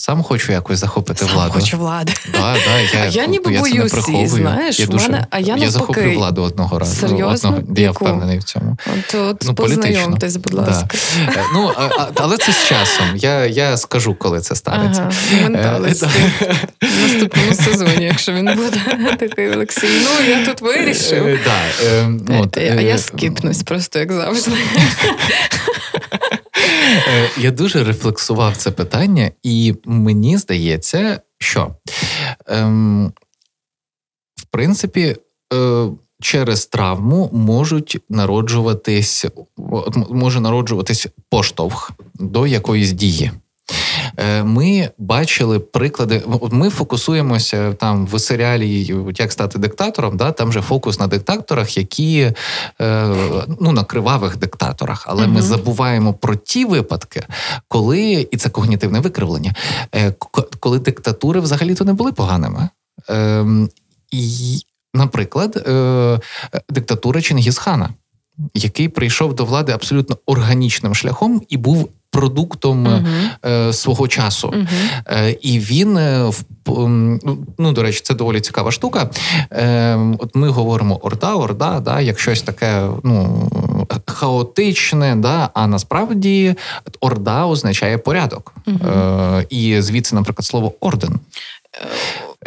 [0.00, 1.52] сам хочу якось захопити сам владу.
[1.52, 2.12] хочу влади.
[2.32, 5.38] Да, да, я, а я ніби я боюсь, це не знаєш, я, дуже, мене, а
[5.38, 7.06] я, я захоплю владу одного разу.
[7.06, 7.50] Серйозно?
[7.50, 8.76] Одного, я впевнений в цьому.
[8.86, 10.88] От, от ну, познайомтесь, будь ласка.
[11.26, 11.32] Да.
[11.32, 13.06] Е, ну, а, але це з часом.
[13.14, 15.10] Я я скажу, коли це станеться.
[15.38, 15.50] Ага.
[15.54, 15.94] Е,
[16.82, 18.78] в наступному сезоні, якщо він буде
[19.18, 19.88] такий Олексій.
[20.04, 21.26] Ну, я тут вирішив.
[21.26, 24.52] Е, да, от, А я скіпнусь просто, як завжди.
[26.90, 31.76] Е, я дуже рефлексував це питання, і мені здається, що
[32.46, 33.12] ем,
[34.36, 35.16] в принципі.
[35.54, 35.88] Е,
[36.22, 39.26] Через травму можуть народжуватись,
[40.10, 43.30] може народжуватись поштовх до якоїсь дії.
[44.20, 46.22] Е, ми бачили приклади.
[46.50, 50.16] Ми фокусуємося там в серіалі Як стати диктатором.
[50.16, 52.32] Да, Там же фокус на диктаторах, які
[52.80, 53.14] е,
[53.60, 55.04] ну на кривавих диктаторах.
[55.08, 55.32] Але угу.
[55.32, 57.26] ми забуваємо про ті випадки,
[57.68, 59.54] коли і це когнітивне викривлення,
[59.94, 60.14] е,
[60.60, 62.68] коли диктатури взагалі-то не були поганими.
[63.08, 63.68] Ем,
[64.10, 64.58] і,
[64.94, 65.68] Наприклад,
[66.68, 67.88] диктатура Чингісхана,
[68.54, 73.72] який прийшов до влади абсолютно органічним шляхом і був продуктом uh-huh.
[73.72, 74.48] свого часу.
[74.48, 75.36] Uh-huh.
[75.40, 76.30] І він е,
[77.58, 79.10] ну, до речі, це доволі цікава штука.
[80.18, 83.48] От ми говоримо орда, орда, да, як щось таке ну,
[84.06, 86.54] хаотичне, да, а насправді
[87.00, 88.54] орда означає порядок.
[89.50, 91.20] І звідси, наприклад, слово орден.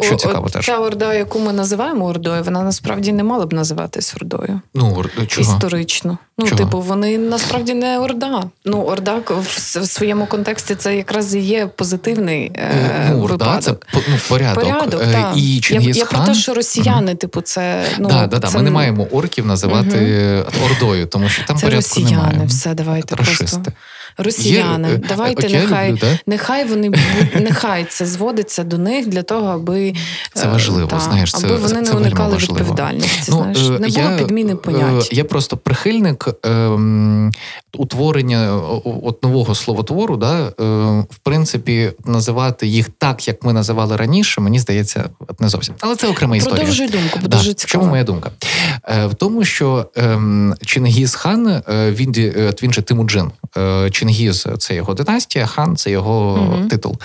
[0.00, 0.66] Що цікаво, теж.
[0.66, 4.60] ця орда, яку ми називаємо ордою, вона насправді не мала б називатись ордою.
[4.74, 5.10] Ну, ор...
[5.26, 5.42] чого?
[5.42, 6.18] Історично.
[6.38, 6.58] Ну, чого?
[6.58, 8.44] типу, вони насправді не орда.
[8.64, 13.86] Ну, орда в своєму контексті це якраз і є позитивний е, ну, орда, випадок.
[13.92, 14.64] Це ну, порядок.
[14.64, 15.32] порядок е, так.
[15.36, 17.84] І я, я про те, що росіяни, mm типу, це.
[17.98, 18.56] ну, да, да, це...
[18.56, 22.46] Ми не маємо орків називати mm ордою, тому що там це порядку росіяни, немає.
[22.46, 23.44] все, давайте Рашисти.
[23.44, 23.72] просто.
[24.18, 26.18] Росіяни, Є, е, давайте окей, нехай да?
[26.26, 26.90] нехай вони
[27.40, 29.94] нехай це зводиться до них для того, аби
[30.34, 30.88] це важливо.
[30.88, 33.30] Та, знаєш, це, аби вони це, не уникали відповідальності.
[33.32, 35.08] Ну, знаєш, не було я, підміни понять.
[35.12, 37.32] Я просто прихильник ем,
[37.78, 40.16] утворення от нового словотвору.
[40.16, 40.52] Да, е,
[41.10, 45.04] в принципі, називати їх так, як ми називали раніше, мені здається,
[45.40, 45.74] не зовсім.
[45.80, 46.58] Але це окрема історія.
[46.58, 47.36] Продовжуй думку, бо да.
[47.36, 47.82] дуже цікаво.
[47.82, 48.30] Чому моя думка?
[48.88, 52.12] Е, в тому, що ем, Чингіз хан, е, він
[52.62, 53.30] він же Тимуджин.
[54.04, 56.96] Чингіз це його династія, хан це його mm титул.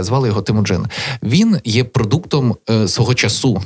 [0.00, 0.86] Звали його Тимуджин.
[1.22, 3.62] Він є продуктом свого часу.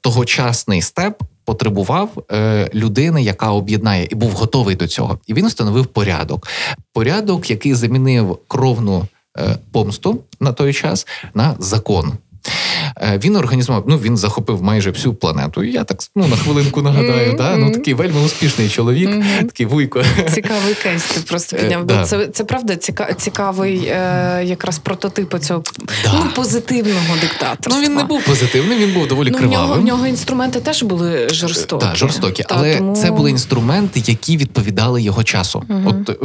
[0.00, 5.18] Тогочасний степ потребував е, людини, яка об'єднає, і був готовий до цього.
[5.26, 6.48] І він встановив порядок.
[6.92, 9.06] Порядок, який замінив кровну
[9.38, 12.12] е, помсту на той час на закон.
[12.96, 15.62] Е, він організував, ну він захопив майже всю планету.
[15.62, 17.36] І я так ну на хвилинку нагадаю, mm-hmm.
[17.36, 17.56] да?
[17.56, 19.44] ну такий вельми успішний чоловік, mm-hmm.
[19.44, 20.02] такий вуйко.
[20.34, 21.86] Цікавий кейс ти просто е, підняв.
[21.86, 22.04] Да.
[22.04, 25.62] Це це правда ціка, цікавий е, якраз прототип цього
[26.04, 26.12] да.
[26.14, 27.76] ну, позитивного диктаторства.
[27.76, 29.64] Ну він не був позитивним, він був доволі ну, кривавим.
[29.64, 31.86] В нього, в нього інструменти теж були жорстокі.
[31.86, 32.96] Так, жорстокі, Та, але тому...
[32.96, 35.64] це були інструменти, які відповідали його часу.
[35.84, 36.18] От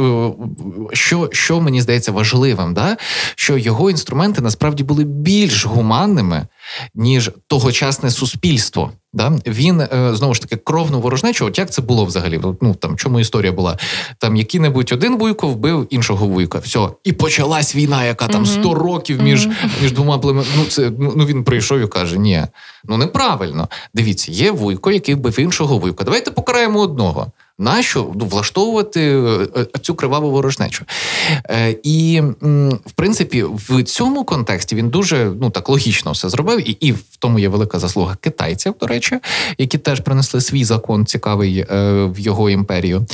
[0.92, 2.96] що що мені здається важливим, да?
[3.34, 5.66] що його інструменти насправді були більш
[6.04, 6.46] гуманними
[6.94, 8.92] ніж тогочасне суспільство.
[9.12, 9.32] Да?
[9.46, 11.46] Він е, знову ж таки кровну ворожнечу.
[11.46, 12.40] От як це було взагалі?
[12.60, 13.78] Ну там чому історія була?
[14.18, 16.58] Там який-небудь один вуйко вбив іншого вуйка.
[16.58, 19.48] Все, і почалась війна, яка там 100 років між
[19.82, 20.50] між двома племенами.
[20.56, 22.42] Ну це ну, ну він прийшов і каже: Ні,
[22.84, 23.68] ну неправильно.
[23.94, 26.04] Дивіться, є вуйко, який вбив іншого вуйка.
[26.04, 27.26] Давайте покараємо одного.
[27.58, 30.84] Нащо ну, влаштовувати е, е, цю криваву ворожнечу?
[31.50, 32.22] Е, і
[32.86, 37.16] в принципі, в цьому контексті він дуже ну так логічно все зробив, і і в
[37.18, 39.18] тому є велика заслуга китайців, до речі,
[39.58, 43.06] які теж принесли свій закон цікавий в його імперію.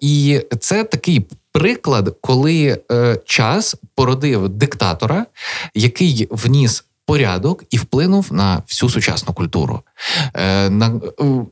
[0.00, 1.26] І це такий.
[1.54, 2.78] Приклад, коли
[3.24, 5.26] час породив диктатора,
[5.74, 9.80] який вніс порядок і вплинув на всю сучасну культуру.
[10.34, 11.00] Е, на,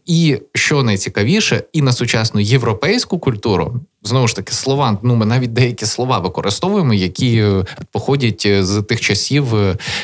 [0.07, 3.81] І що найцікавіше, і на сучасну європейську культуру.
[4.03, 9.01] Знову ж таки, слова, ну ми навіть деякі слова використовуємо, які е, походять з тих
[9.01, 9.47] часів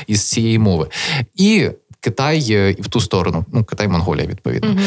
[0.07, 0.89] із цієї мови.
[1.35, 1.71] І
[2.07, 2.41] Китай
[2.79, 4.71] і в ту сторону, ну Китай, Монголія, відповідно.
[4.71, 4.81] Угу.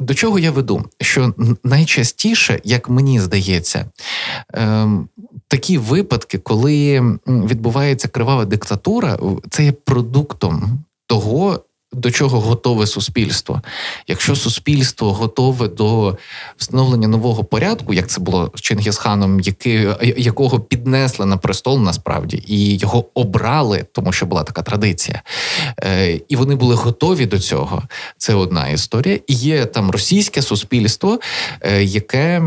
[0.00, 0.84] До чого я веду?
[1.00, 3.90] Що найчастіше, як мені здається,
[4.54, 5.08] ем,
[5.48, 9.18] такі випадки, коли відбувається кривава диктатура,
[9.50, 11.60] це є продуктом того,
[11.92, 13.62] до чого готове суспільство.
[14.08, 16.16] Якщо суспільство готове до
[16.56, 22.76] встановлення нового порядку, як це було з Чингісханом, який, якого піднесли на престол насправді, і
[22.76, 25.22] його обрали, тому що була така традиція,
[25.82, 27.82] е, і вони були готові до цього.
[28.16, 29.18] Це одна історія.
[29.26, 31.20] І є там російське суспільство,
[31.60, 32.42] е, яке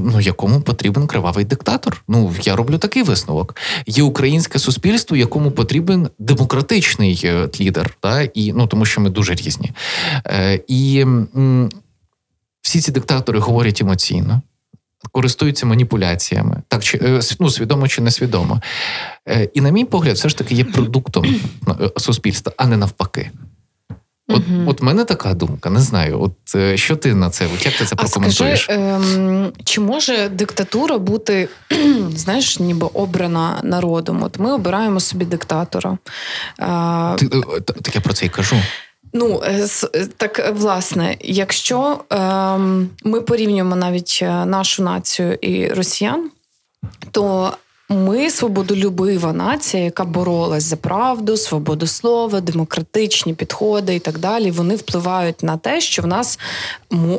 [0.00, 2.02] ну якому потрібен кривавий диктатор.
[2.08, 3.56] Ну я роблю такий висновок.
[3.86, 9.34] Є українське суспільство, якому потрібен демократичний е, лідер, та і ну тому, що ми дуже
[9.34, 9.72] різні.
[10.26, 11.70] Е, І м,
[12.62, 14.42] всі ці диктатори говорять емоційно.
[15.12, 18.60] Користуються маніпуляціями, так чи е, ну, свідомо чи несвідомо.
[19.28, 21.40] Е, і, на мій погляд, все ж таки є продуктом
[21.96, 23.30] суспільства, а не навпаки.
[24.28, 24.70] От угу.
[24.70, 26.22] от мене така думка, не знаю.
[26.22, 27.44] От е, що ти на це?
[27.64, 28.62] Як ти це прокоментуєш?
[28.62, 31.48] скажи, ем, Чи може диктатура бути,
[32.14, 34.22] знаєш, ніби обрана народом?
[34.22, 35.98] От ми обираємо собі диктатора.
[36.58, 38.56] А, ти, е, Так я про це і кажу.
[39.12, 39.68] Ну, е,
[40.16, 46.30] так власне, якщо ем, ми порівнюємо навіть нашу націю і росіян,
[47.10, 47.52] то
[47.88, 54.50] ми свободолюбива нація, яка боролась за правду, свободу слова, демократичні підходи і так далі.
[54.50, 56.38] Вони впливають на те, що в нас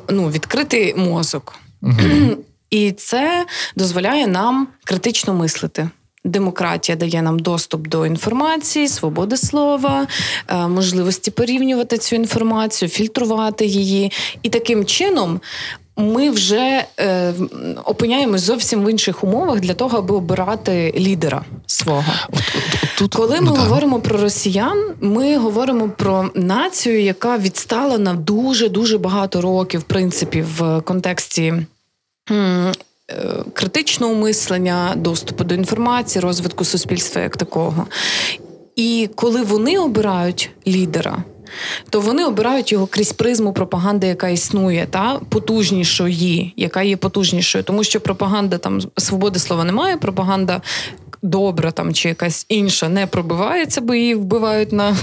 [0.09, 1.55] ну, відкритий мозок.
[1.81, 2.37] Угу.
[2.69, 3.45] І це
[3.75, 5.89] дозволяє нам критично мислити.
[6.23, 10.07] Демократія дає нам доступ до інформації, свободи слова,
[10.47, 14.11] е, можливості порівнювати цю інформацію, фільтрувати її.
[14.43, 15.39] І таким чином
[15.97, 17.33] ми вже е,
[17.85, 22.03] опиняємось зовсім в інших умовах для того, аби обирати лідера свого.
[22.29, 27.97] От, от, тут, Коли ми ну, говоримо про росіян, ми говоримо про націю, яка відстала
[27.97, 31.53] на дуже дуже багато років, в принципі, в контексті.
[32.31, 32.73] Е,
[33.53, 37.87] Критичного мислення, доступу до інформації, розвитку суспільства як такого.
[38.75, 41.23] І коли вони обирають лідера,
[41.89, 47.83] то вони обирають його крізь призму пропаганди, яка існує, та потужнішої, яка є потужнішою, тому
[47.83, 50.61] що пропаганда там свободи слова немає, пропаганда
[51.21, 54.97] добра там чи якась інша не пробивається, бо її вбивають на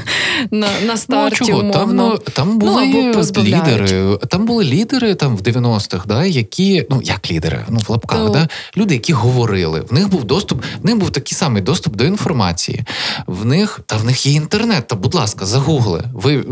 [0.51, 1.37] на, на старті.
[1.41, 1.61] Ну, чого?
[1.61, 2.19] умовно.
[2.19, 4.19] Там там ну, були ну, лідери.
[4.29, 8.29] Там були лідери там в 90-х, да, які, ну як лідери, ну в лапках, То...
[8.29, 9.81] да, люди, які говорили.
[9.81, 12.85] В них був доступ, в них був такий самий доступ до інформації.
[13.27, 14.87] В них та в них є інтернет.
[14.87, 16.05] Та, будь ласка, загугли.
[16.13, 16.45] Ви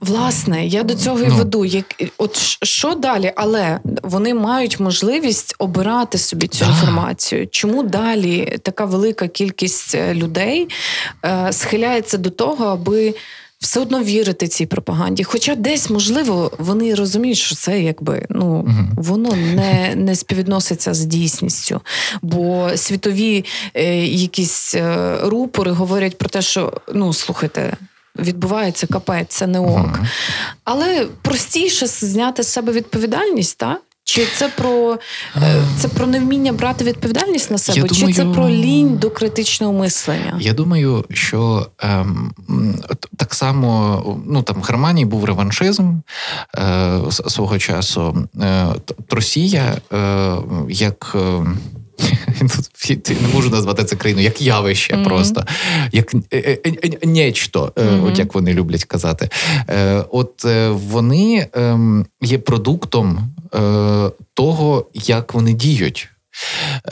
[0.00, 1.36] власне, я до цього і ну.
[1.36, 1.64] веду.
[1.64, 1.84] Як
[2.18, 3.32] от що далі?
[3.36, 6.70] Але вони мають можливість обирати собі цю да.
[6.70, 7.48] інформацію.
[7.50, 8.79] Чому далі така?
[8.80, 10.68] Така велика кількість е, людей
[11.24, 13.14] е, схиляється до того, аби.
[13.60, 15.24] Все одно вірити цій пропаганді.
[15.24, 18.74] Хоча десь, можливо, вони розуміють, що це якби ну угу.
[18.96, 21.80] воно не не співвідноситься з дійсністю.
[22.22, 27.76] Бо світові е, якісь е, рупори говорять про те, що ну слухайте.
[28.18, 30.00] Відбувається капець, це не ок.
[30.64, 33.80] Але простіше зняти з себе відповідальність, так?
[34.10, 34.98] Чи це про
[35.36, 39.72] е, це про невміння брати відповідальність на себе, я чи це про лінь до критичного
[39.72, 40.36] мислення?
[40.40, 42.32] Я думаю, що ем,
[43.16, 45.92] так само ну там в Германії був реваншизм
[46.58, 48.28] е, свого часу.
[48.40, 48.66] Е,
[49.10, 50.36] Росія е,
[50.68, 51.12] як.
[51.14, 51.46] Е,
[53.22, 55.04] не можу назвати це країну як явище, mm-hmm.
[55.04, 55.44] просто
[55.92, 56.58] як е,
[57.04, 58.06] нечто, mm-hmm.
[58.06, 59.28] от як вони люблять казати.
[60.10, 66.08] От вони ем, є продуктом Е, того, як вони діють.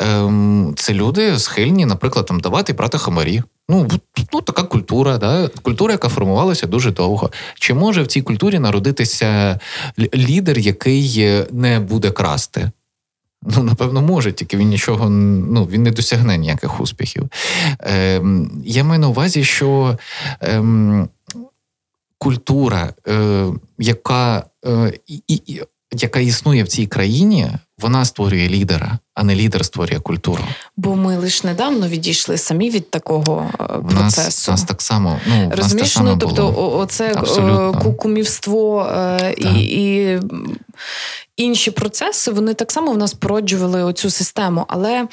[0.00, 3.42] Ем, це люди схильні, наприклад, там давати брати хамарі.
[3.68, 3.88] Ну,
[4.32, 5.48] ну така культура, да?
[5.62, 7.30] культура, яка формувалася дуже довго.
[7.54, 9.60] Чи може в цій культурі народитися
[10.14, 12.70] лідер, який не буде красти?
[13.42, 17.28] Ну, напевно, може, тільки він нічого ну, він не досягне ніяких успіхів.
[17.80, 19.98] Ем, Я маю на увазі, що
[20.40, 21.08] ем,
[22.18, 23.46] культура, е,
[23.78, 25.62] яка е, і,
[25.92, 30.42] яка існує в цій країні, вона створює лідера, а не лідер створює культуру.
[30.76, 34.20] Бо ми лише недавно відійшли самі від такого е, процесу.
[34.20, 36.78] Нас, нас так само ну розумієш, ну тобто, було.
[36.78, 37.94] оце е, Абсолютно.
[37.94, 40.20] кумівство е, і, і
[41.38, 45.08] інші процеси вони так само в нас породжували оцю систему, але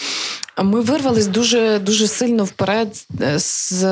[0.64, 3.84] ми вирвались дуже дуже сильно вперед з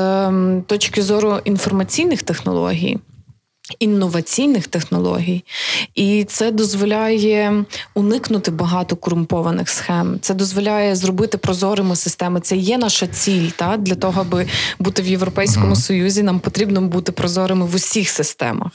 [0.66, 2.98] точки зору інформаційних технологій
[3.78, 5.44] інноваційних технологій,
[5.94, 10.18] і це дозволяє уникнути багато корумпованих схем.
[10.20, 12.40] Це дозволяє зробити прозорими системи.
[12.40, 13.48] Це є наша ціль.
[13.56, 14.46] Та для того, аби
[14.78, 15.86] бути в Європейському mm-hmm.
[15.86, 18.72] Союзі, нам потрібно бути прозорими в усіх системах,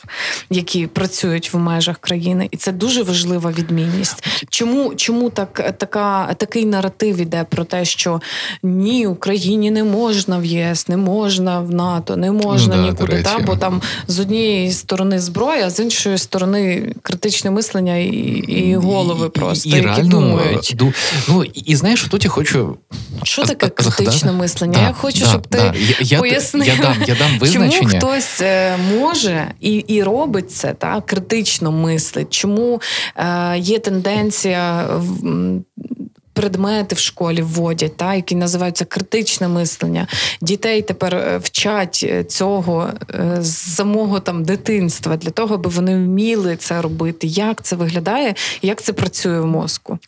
[0.50, 4.24] які працюють в межах країни, і це дуже важлива відмінність.
[4.50, 8.22] Чому чому так така такий наратив іде про те, що
[8.64, 13.40] ні, Україні не можна в ЄС, не можна в НАТО, не можна ну, нікуди, та
[13.40, 18.10] бо там з однієї сторони зброя, а з іншої сторони критичне мислення і
[18.48, 20.74] і голови просто, і, і які реально, думають.
[20.78, 20.94] Ду,
[21.30, 22.78] ну і знаєш, тут я хочу.
[23.24, 24.74] Що таке критичне мислення?
[24.74, 25.72] Да, я хочу, да, щоб да.
[25.72, 27.72] ти я, пояснив, я, дам, я дам визначення.
[27.72, 32.34] чому хтось е, може і і робить це, так, критично мислить.
[32.34, 32.82] Чому
[33.16, 34.90] е, є тенденція
[36.40, 40.08] предмети в школі вводять, та, які називаються критичне мислення.
[40.42, 45.96] Дітей тепер е, вчать е, цього е, з самого там дитинства для того, аби вони
[45.96, 47.28] вміли це робити.
[47.28, 50.00] Як це виглядає, як це працює в мозку?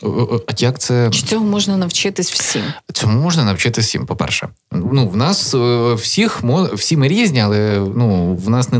[0.47, 2.63] А як це Чи цього можна навчитись всім?
[2.93, 4.05] Цьому можна навчитись всім.
[4.05, 5.55] По перше, ну в нас
[5.95, 6.41] всіх
[6.73, 8.79] всі ми різні, але ну в нас не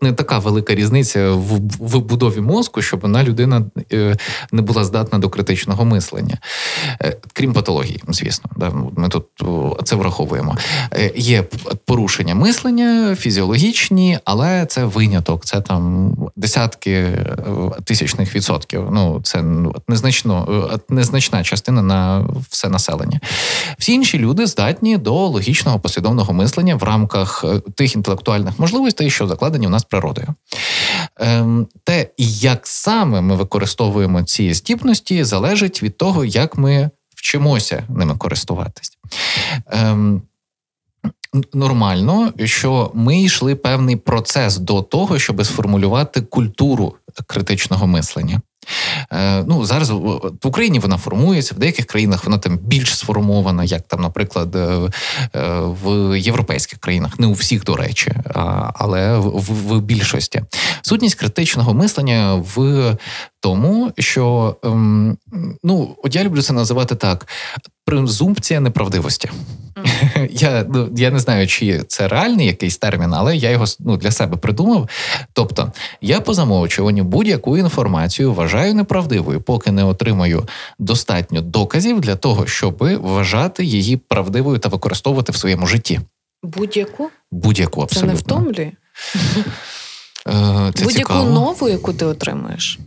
[0.00, 3.64] не така велика різниця в, в будові мозку, щоб одна людина
[4.52, 6.38] не була здатна до критичного мислення.
[7.00, 9.24] Е, крім патології, звісно, да, ми тут
[9.84, 10.56] це враховуємо.
[10.92, 11.44] Е, є
[11.86, 17.36] порушення мислення, фізіологічні, але це виняток, це там десятки е,
[17.84, 18.88] тисячних відсотків.
[18.92, 19.42] Ну це
[19.88, 23.20] незначно, незначна частина на все населення.
[23.78, 29.66] Всі інші люди здатні до логічного послідовного мислення в рамках тих інтелектуальних можливостей, що закладені
[29.66, 30.34] у нас природою.
[31.16, 36.81] Ем, те, як саме ми використовуємо ці здібності, залежить від того, як ми
[37.22, 38.98] вчимося ними користуватись.
[39.66, 40.22] Ем,
[41.52, 46.94] Нормально, що ми йшли певний процес до того, щоб сформулювати культуру
[47.26, 48.40] критичного мислення.
[49.12, 53.82] Е, ну зараз в Україні вона формується, в деяких країнах вона там більш сформована, як
[53.82, 54.90] там, наприклад, е,
[55.34, 58.12] е, в європейських країнах, не у всіх, до речі,
[58.74, 60.42] але в, більшості.
[60.82, 62.96] Сутність критичного мислення в
[63.40, 65.16] тому, що ем,
[65.64, 67.26] ну от я люблю це називати так:
[67.84, 69.30] презумпція неправдивості.
[69.76, 70.28] Mm.
[70.30, 74.10] Я ну, я не знаю, чи це реальний якийсь термін, але я його ну, для
[74.10, 74.88] себе придумав.
[75.32, 82.46] Тобто, я по замовчуванню будь-яку інформацію вважаю неправдивою, поки не отримаю достатньо доказів для того,
[82.46, 86.00] щоб вважати її правдивою та використовувати в своєму житті.
[86.42, 87.10] Будь-яку?
[87.30, 88.08] Будь-яку абсолютно.
[88.08, 88.72] Це не втомлює?
[90.28, 91.30] Е, це Будь-яку цікаво.
[91.30, 92.78] нову, яку ти отримуєш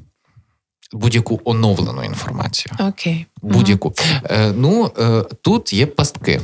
[0.93, 2.73] будь-яку оновлену інформацію.
[2.79, 3.25] Окей.
[3.41, 3.93] Будь-яку.
[4.23, 6.41] Е, Ну е, тут є пастки.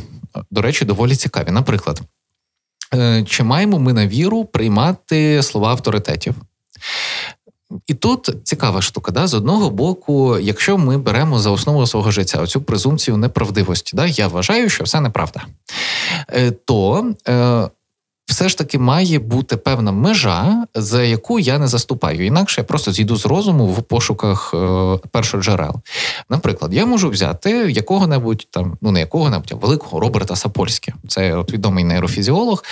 [0.52, 1.52] До речі, доволі цікаві.
[1.52, 2.02] Наприклад,
[2.94, 6.36] е, чи маємо ми на віру приймати слова авторитетів?
[7.88, 12.42] І тут цікава штука, да, з одного боку, якщо ми беремо за основу свого життя
[12.42, 15.42] оцю презумпцію неправдивості, да, я вважаю, що все неправда,
[16.30, 17.70] е, то е,
[18.32, 22.26] все ж таки має бути певна межа, за яку я не заступаю.
[22.26, 25.76] Інакше я просто зійду з розуму в пошуках е, першоджерел.
[26.30, 31.54] Наприклад, я можу взяти якого-небудь там, ну не якого-небудь, а великого Роберта Сапольське, це от
[31.54, 32.64] відомий нейрофізіолог.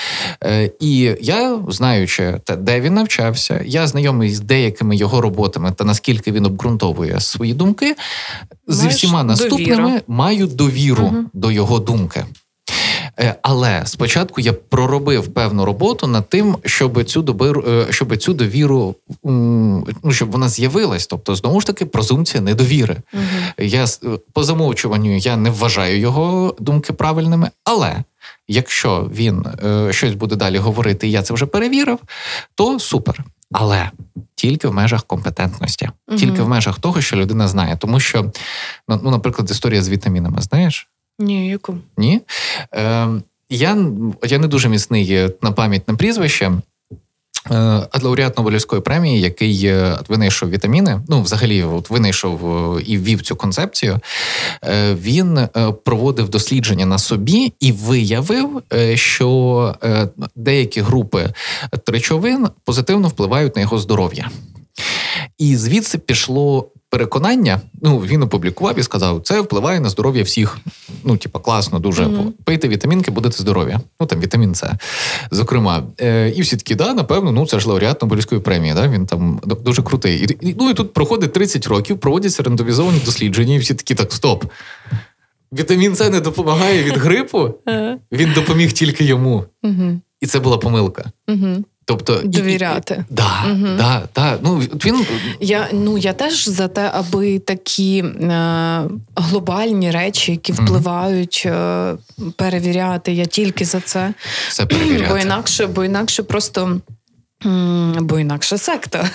[0.43, 5.83] Е, і я, знаючи те, де він навчався, я знайомий з деякими його роботами та
[5.83, 7.95] наскільки він обґрунтовує свої думки,
[8.67, 10.01] зі всіма наступними довіра.
[10.07, 11.17] маю довіру угу.
[11.33, 12.25] до його думки.
[13.19, 18.33] Е, але спочатку я проробив певну роботу над тим, щоб цю добиру, е, щоб цю
[18.33, 21.07] довіру ну, щоб вона з'явилась.
[21.07, 22.97] Тобто, знову ж таки, презумпція недовіри.
[23.13, 23.23] Угу.
[23.57, 23.85] Я
[24.33, 28.03] по замовчуванню я не вважаю його думки правильними, але.
[28.47, 31.99] Якщо він е, щось буде далі говорити, і я це вже перевірив,
[32.55, 33.23] то супер.
[33.51, 33.91] Але
[34.35, 36.17] тільки в межах компетентності, угу.
[36.17, 37.77] тільки в межах того, що людина знає.
[37.77, 38.31] Тому що,
[38.87, 40.89] ну, ну наприклад, історія з вітамінами, знаєш,
[41.19, 41.77] ні, яку?
[41.97, 42.21] Ні.
[42.75, 43.07] Е,
[43.49, 43.77] Я
[44.23, 46.51] я не дуже міцний на пам'ять на прізвище.
[47.51, 49.73] Е, лауреат Нобелівської премії, який
[50.09, 52.45] винайшов вітаміни, ну взагалі от винайшов
[52.77, 53.99] е, і ввів цю концепцію.
[54.63, 55.39] Е, він
[55.85, 58.61] проводив дослідження на собі і виявив,
[58.95, 59.75] що
[60.35, 61.29] деякі групи
[61.87, 64.29] речовин позитивно впливають на його здоров'я.
[65.37, 67.61] І звідси пішло переконання.
[67.81, 70.57] Ну він опублікував і сказав, це впливає на здоров'я всіх.
[71.03, 72.31] ну, типа, класно, дуже mm-hmm.
[72.43, 73.77] пийте вітамінки, будете здорові.
[73.99, 74.71] Ну там вітамін С.
[75.31, 78.73] Зокрема, Е, і всі такі, да, напевно, ну це ж лауреат Нобелівської премії.
[78.73, 80.37] Да, Він там дуже крутий.
[80.41, 84.45] І, Ну і тут проходить 30 років, проводяться рандомізовані дослідження, і всі такі так, стоп.
[85.53, 87.53] Вітамін С не допомагає від грипу,
[88.11, 89.45] він допоміг тільки йому.
[90.21, 91.11] І це була помилка.
[91.89, 92.93] Тобто довіряти.
[92.93, 93.67] І, і, да, угу.
[93.77, 94.37] да, да.
[94.41, 95.05] Ну, він...
[95.39, 98.83] Я ну, я теж за те, аби такі е,
[99.15, 101.95] глобальні речі, які впливають, е,
[102.35, 103.13] перевіряти.
[103.13, 104.13] Я тільки за це.
[104.49, 105.13] Все перевіряти.
[105.13, 106.79] Бо інакше, бо інакше просто.
[107.99, 109.09] Бо інакше секта.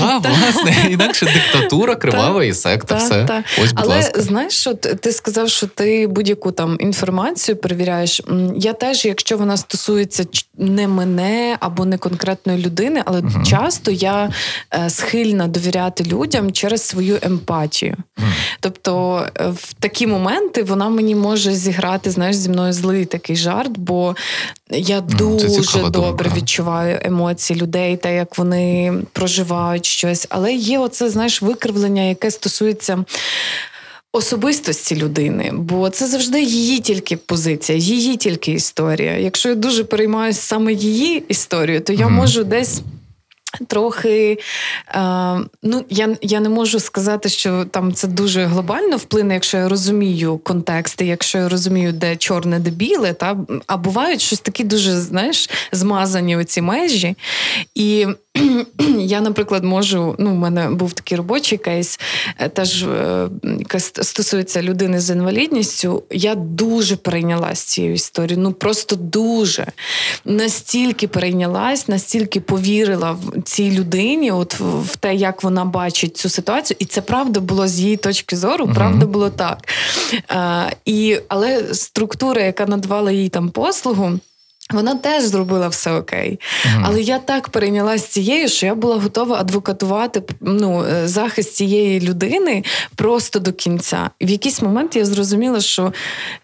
[0.00, 2.96] А, власне, інакше диктатура, кривава і секта.
[2.96, 3.44] все.
[3.62, 4.20] Ось, будь Але ласка.
[4.20, 8.22] знаєш, що ти сказав, що ти будь-яку там інформацію перевіряєш.
[8.56, 10.24] Я теж, якщо вона стосується
[10.58, 13.42] не мене або не конкретної людини, але угу.
[13.46, 14.30] часто я
[14.74, 17.96] е, схильна довіряти людям через свою емпатію.
[18.18, 18.26] Угу.
[18.60, 23.78] Тобто е, в такі моменти вона мені може зіграти знаєш, зі мною злий такий жарт,
[23.78, 24.16] бо
[24.70, 26.30] я дуже добре думка.
[26.36, 30.26] відчуваю емоції людей, та як вони проживають щось.
[30.28, 33.04] Але є оце, знаєш, викривлення, яке стосується.
[34.12, 39.16] Особистості людини, бо це завжди її тільки позиція, її тільки історія.
[39.18, 42.10] Якщо я дуже переймаюся саме її історією, то я mm-hmm.
[42.10, 42.80] можу десь
[43.66, 44.38] Трохи
[44.88, 44.98] е,
[45.62, 50.38] ну я я не можу сказати, що там це дуже глобально вплине, якщо я розумію
[50.38, 53.36] контексти, якщо я розумію, де чорне, де біле, та
[53.66, 57.16] а бувають щось такі дуже знаєш, змазані оці межі.
[57.74, 58.06] І
[58.98, 60.14] я, наприклад, можу.
[60.18, 62.00] Ну, у мене був такий робочий кейс,
[62.38, 63.28] е, теж е,
[63.58, 66.02] яка стосується людини з інвалідністю.
[66.10, 68.42] Я дуже перейнялась цією історією.
[68.42, 69.66] Ну просто дуже
[70.24, 76.76] настільки перейнялась, настільки повірила в цій людині, от в те, як вона бачить цю ситуацію,
[76.80, 79.58] і це правда було з її точки зору, uh правда було так.
[80.28, 84.18] А, і, Але структура, яка надавала їй там послугу.
[84.70, 86.40] Вона теж зробила все окей.
[86.66, 92.00] uh Але я так перейнялась цією, що я була готова адвокатувати ну, е, захист цієї
[92.00, 92.64] людини
[92.96, 94.10] просто до кінця.
[94.18, 95.92] І в якийсь момент я зрозуміла, що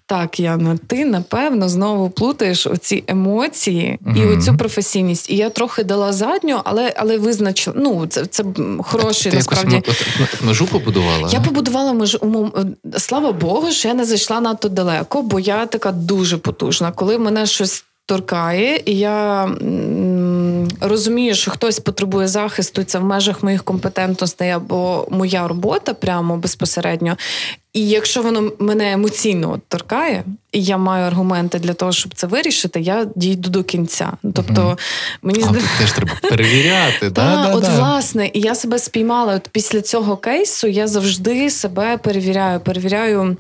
[0.07, 5.31] так, Яна, ти напевно знову плутаєш оці емоції uh і оцю професійність.
[5.31, 7.77] І я трохи дала задню, але але визначила.
[7.81, 8.45] Ну, це це
[8.83, 9.75] хороший ти насправді.
[9.75, 10.05] Якось
[10.43, 11.29] межу побудувала?
[11.33, 12.53] Я побудувала межу.
[12.99, 16.93] Слава Богу, що я не зайшла надто далеко, бо я така дуже потужна.
[16.93, 23.43] Коли мене щось торкає, і я м, розумію, що хтось потребує захисту, це в межах
[23.43, 27.17] моїх компетентностей або моя робота прямо безпосередньо.
[27.73, 32.81] І якщо воно мене емоційно торкає, і я маю аргументи для того, щоб це вирішити,
[32.81, 34.13] я дійду до кінця.
[34.23, 34.79] Тобто mm
[35.23, 35.63] мені а, здав...
[35.79, 37.11] теж треба перевіряти.
[37.11, 39.35] да, От власне, і я себе спіймала.
[39.35, 43.37] От після цього кейсу я завжди себе перевіряю, перевіряю.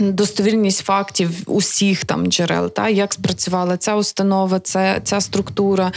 [0.00, 5.92] Достовірність фактів усіх там джерел, та як спрацювала ця установа, ця, ця структура.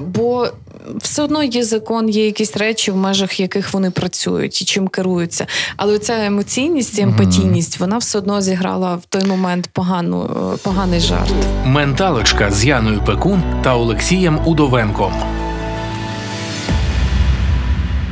[0.00, 0.48] Бо
[0.96, 5.46] все одно є закон, є якісь речі, в межах яких вони працюють і чим керуються.
[5.76, 10.30] Але ця емоційність і емпатійність вона все одно зіграла в той момент погану,
[10.62, 11.32] поганий жарт.
[11.64, 15.12] Менталочка з Яною Пекун та Олексієм Удовенком.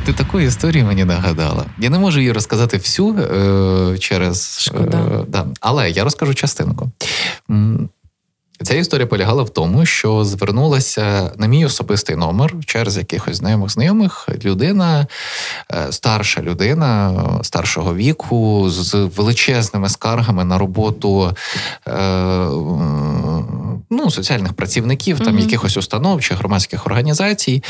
[0.07, 1.65] Ти такої історії мені нагадала.
[1.79, 4.97] Я не можу її розказати всю е, через Шкода.
[4.97, 5.45] Е, да.
[5.61, 6.91] але я розкажу частинку.
[8.63, 14.29] Ця історія полягала в тому, що звернулася на мій особистий номер через якихось знайомих знайомих
[14.45, 15.07] людина,
[15.73, 21.35] е, старша людина старшого віку з величезними скаргами на роботу
[21.87, 21.93] е,
[23.89, 25.41] ну, соціальних працівників, там mm-hmm.
[25.41, 27.63] якихось установ чи громадських організацій.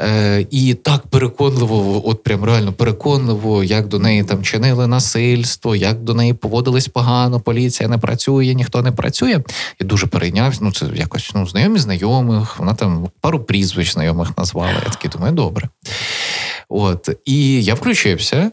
[0.00, 6.02] Е, І так переконливо, от прям реально переконливо, як до неї там чинили насильство, як
[6.02, 9.40] до неї поводились погано, поліція не працює, ніхто не працює.
[9.80, 10.60] І дуже перейнявся.
[10.62, 14.72] Ну, це якось ну, знайомі знайомих, вона там пару прізвищ знайомих назвала.
[14.72, 15.68] Я такий думаю, добре.
[16.68, 18.50] От і я включився,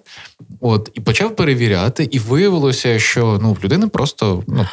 [0.62, 4.68] от і почав перевіряти, і виявилося, що ну в людини просто ну,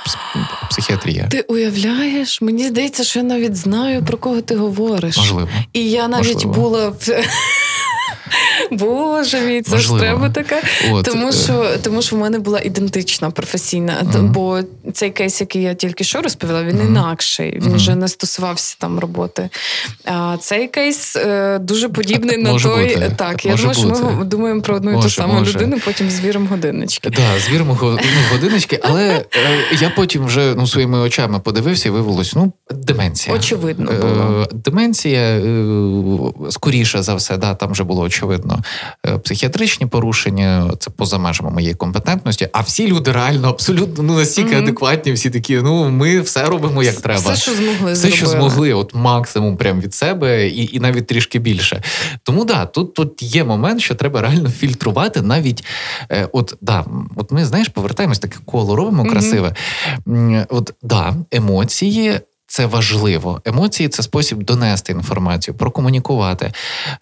[0.71, 1.27] психіатрія.
[1.31, 2.43] Ти уявляєш?
[2.43, 5.17] Мені здається, що я навіть знаю про кого ти говориш.
[5.17, 5.49] Можливо.
[5.73, 6.55] І я навіть Можливо.
[6.55, 7.25] була в.
[8.71, 9.99] Боже мій, це Можливо.
[9.99, 10.63] ж треба таке.
[10.91, 11.05] От.
[11.05, 13.93] Тому що тому що в мене була ідентична професійна.
[14.05, 14.23] Mm-hmm.
[14.23, 14.61] Бо
[14.93, 16.87] цей кейс, який я тільки що розповіла, він mm-hmm.
[16.87, 17.53] інакший.
[17.53, 17.75] Він mm-hmm.
[17.75, 19.49] вже не стосувався там роботи.
[20.05, 22.95] А цей кейс е, дуже подібний на може той.
[22.95, 23.13] Бути.
[23.17, 25.53] Так, я думаю, що ми думаємо про одну і ту саму може.
[25.53, 27.11] людину, потім звіримо годиннички.
[27.11, 27.99] Так, да, звіримо ну,
[28.33, 29.25] годиночки, але е,
[29.81, 33.37] я потім вже ну, своїми очами подивився і виявилось, ну, деменція.
[33.37, 33.93] Очевидно.
[33.93, 34.47] було.
[34.53, 35.41] Деменція,
[36.51, 38.18] скоріше за все, да, там вже було очевидно.
[38.23, 38.63] Абсолютно.
[39.07, 42.49] Е, психіатричні порушення це поза межами моєї компетентності.
[42.53, 44.63] А всі люди реально абсолютно ну настільки mm-hmm.
[44.63, 45.57] адекватні, всі такі.
[45.57, 47.33] Ну ми все робимо як треба.
[47.33, 51.39] Все, що змогли, все, що змогли, от максимум прям від себе, і і навіть трішки
[51.39, 51.83] більше.
[52.23, 55.65] Тому да, тут тут є момент, що треба реально фільтрувати навіть.
[56.11, 56.85] Е, от да,
[57.17, 59.11] от ми знаєш, повертаємось таке коло робимо mm-hmm.
[59.11, 59.55] красиве.
[60.49, 62.21] От да, емоції.
[62.51, 63.41] Це важливо.
[63.45, 66.53] Емоції це спосіб донести інформацію, прокомунікувати.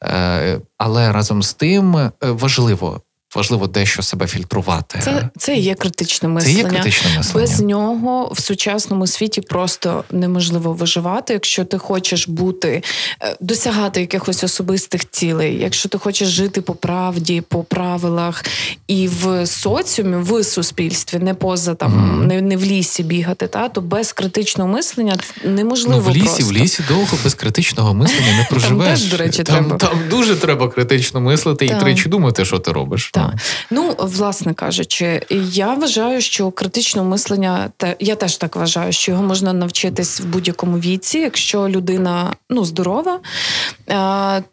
[0.02, 3.00] Е, але разом з тим е, важливо
[3.36, 5.00] важливо дещо себе фільтрувати.
[5.02, 6.56] Це це є критичне мислення.
[6.56, 7.46] Це є критичне мислення.
[7.46, 11.32] Без нього в сучасному світі просто неможливо виживати.
[11.32, 12.82] Якщо ти хочеш бути,
[13.22, 18.44] е, досягати якихось особистих цілей, якщо ти хочеш жити по правді, по правилах
[18.88, 22.26] і в соціумі, в суспільстві, не поза там, mm.
[22.26, 26.02] не, не в лісі бігати, та то без критичного мислення неможливо.
[26.06, 26.44] Ну, в лісі, просто.
[26.44, 28.86] в лісі довго без критичного мислення не проживеш.
[28.86, 29.76] Там теж, до речі, там, треба.
[29.76, 31.76] там дуже треба критично мислити так.
[31.76, 33.10] і тричі думати, що ти робиш.
[33.12, 33.25] Так.
[33.70, 39.52] Ну, власне кажучи, я вважаю, що критичне мислення, я теж так вважаю, що його можна
[39.52, 43.20] навчитись в будь-якому віці, якщо людина ну, здорова,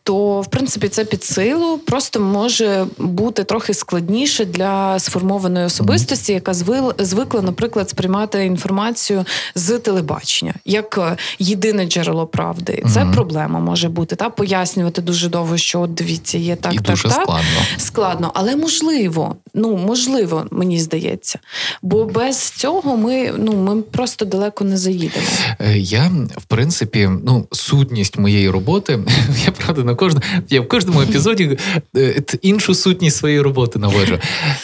[0.03, 6.53] то в принципі це під силу, просто може бути трохи складніше для сформованої особистості, яка
[6.99, 12.84] звикла, наприклад, сприймати інформацію з телебачення як єдине джерело правди.
[12.93, 13.13] Це mm-hmm.
[13.13, 17.03] проблема може бути та пояснювати дуже довго, що от дивіться, є так, І так, дуже
[17.03, 17.61] так складно.
[17.78, 21.39] складно, але можливо, ну можливо, мені здається.
[21.82, 25.26] Бо без цього ми ну ми просто далеко не заїдемо.
[25.60, 28.99] Е, я в принципі, ну сутність моєї роботи.
[29.45, 31.58] Я правда на кожному я в кожному епізоді
[31.97, 34.20] е, іншу сутність своєї роботи наводжу.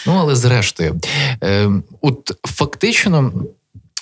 [0.08, 1.00] Ну але зрештою,
[1.44, 1.70] е,
[2.02, 3.32] от фактично.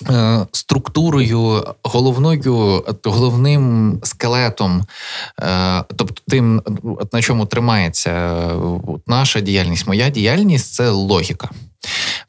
[0.06, 4.84] Е, структурою, головною, головним скелетом,
[5.42, 6.62] е, тобто тим,
[7.12, 8.42] на чому тримається
[9.06, 11.48] наша діяльність, моя діяльність це логіка.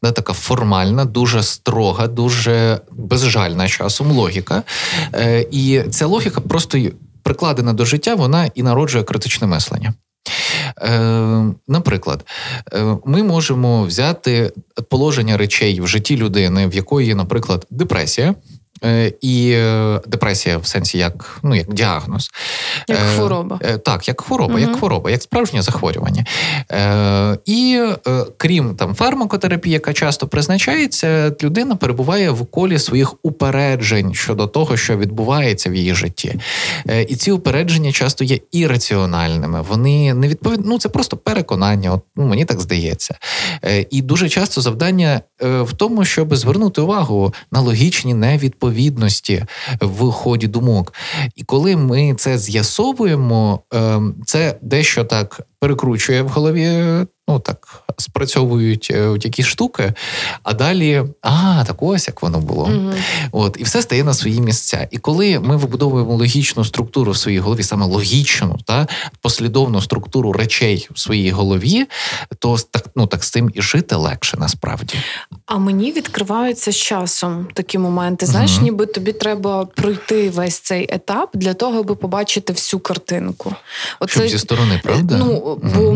[0.03, 4.63] Да, Така формальна, дуже строга, дуже безжальна часом логіка.
[5.13, 6.79] Е, і ця логіка просто
[7.23, 9.93] прикладена до життя, вона і народжує критичне мислення.
[10.81, 12.25] Е, Наприклад,
[12.73, 14.51] е, ми можемо взяти
[14.89, 18.35] положення речей в житті людини, в якої, наприклад, депресія.
[18.83, 22.29] Е, і е, депресія в сенсі як ну як діагноз,
[22.87, 24.59] як хвороба, так, як хвороба, угу.
[24.59, 26.25] як хвороба, як справжнє захворювання.
[27.45, 27.83] І
[28.37, 34.97] крім там фармакотерапії, яка часто призначається, людина перебуває в колі своїх упереджень щодо того, що
[34.97, 36.39] відбувається в її житті.
[37.07, 39.61] І ці упередження часто є ірраціональними.
[39.61, 41.93] Вони не відповідають, ну це просто переконання.
[41.93, 43.15] От ну мені так здається.
[43.89, 49.45] І дуже часто завдання в тому, щоб звернути увагу на логічні невідповідності відповідності
[49.81, 50.93] в ході думок.
[51.35, 56.83] І коли ми це з'ясовуємо, ем, це дещо так перекручує в голові
[57.29, 59.93] ну так спрацьовують е, якісь штуки,
[60.43, 62.65] а далі а, так ось як воно було.
[62.65, 62.93] mm
[63.31, 64.87] От І все стає на свої місця.
[64.91, 68.87] І коли ми вибудовуємо логічну структуру в своїй голові, саме логічну, та
[69.21, 71.85] послідовну структуру речей в своїй голові,
[72.39, 74.95] то так ну так з цим і жити легше насправді.
[75.45, 78.25] А мені відкриваються з часом такі моменти.
[78.25, 83.55] Знаєш, mm ніби тобі треба пройти весь цей етап для того, аби побачити всю картинку.
[83.99, 85.17] Оце, Щоб зі сторони, правда?
[85.17, 85.88] Ну, бо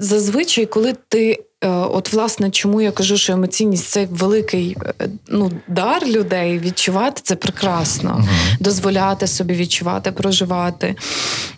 [0.00, 1.44] зазвичай коли ти.
[1.64, 7.20] Е, от, власне, чому я кажу, що емоційність це великий е, ну, дар людей відчувати
[7.24, 8.62] це прекрасно, uh-huh.
[8.62, 10.96] дозволяти собі відчувати, проживати.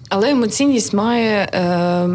[0.08, 2.08] Але емоційність має е,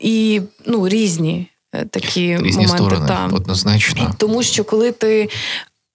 [0.00, 2.76] і ну, різні е, такі різні моменти.
[2.76, 3.34] Сторони, там.
[3.34, 4.14] Однозначно.
[4.18, 5.28] Тому що коли ти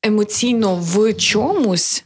[0.04, 2.04] емоційно в чомусь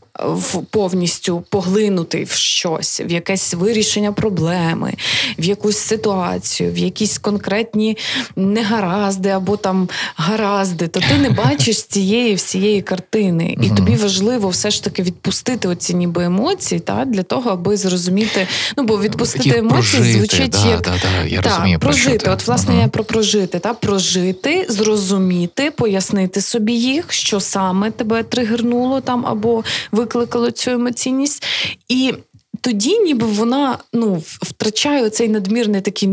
[0.70, 4.94] повністю поглинутий в щось, в якесь вирішення проблеми,
[5.40, 7.98] в якусь ситуацію, в якісь конкретні
[8.36, 13.58] негаразди або там гаразди, то ти не бачиш цієї всієї картини.
[13.62, 18.48] І тобі важливо все ж таки відпустити оці ніби емоції, та для того, аби зрозуміти.
[18.78, 22.18] Ну бо відпустити емоції прожити, звучить да, як да, да, я та, розумію, прожити.
[22.18, 27.92] Про От, власне, uh я про прожити, та прожити, зрозуміти, пояснити собі їх, що саме
[27.92, 29.64] тебе тригернуло там або
[30.10, 31.46] викликало цю емоційність.
[31.90, 32.14] І
[32.62, 36.10] тоді, ніби вона ну, втрачає оцей надмірний такий,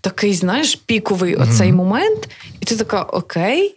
[0.00, 1.50] такий, знаєш, піковий mm-hmm.
[1.50, 2.28] оцей момент,
[2.60, 3.74] і ти така окей.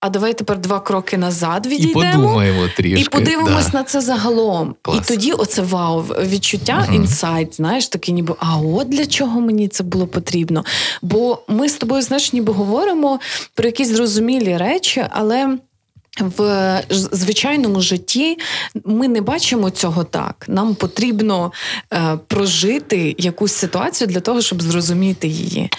[0.00, 3.00] А давай тепер два кроки назад відійдемо і подумаємо трішки.
[3.00, 3.78] І подивимось да.
[3.78, 4.74] на це загалом.
[4.82, 4.98] Клас.
[4.98, 9.68] І тоді оце вау, відчуття, uh інсайт, знаєш, такий ніби, а от для чого мені
[9.68, 10.64] це було потрібно?
[11.02, 13.20] Бо ми з тобою, знаєш, ніби говоримо
[13.54, 15.58] про якісь зрозумілі речі, але
[16.18, 16.82] в
[17.12, 18.38] звичайному житті
[18.84, 20.44] ми не бачимо цього так.
[20.48, 21.52] Нам потрібно
[21.92, 25.70] е, прожити якусь ситуацію для того, щоб зрозуміти її.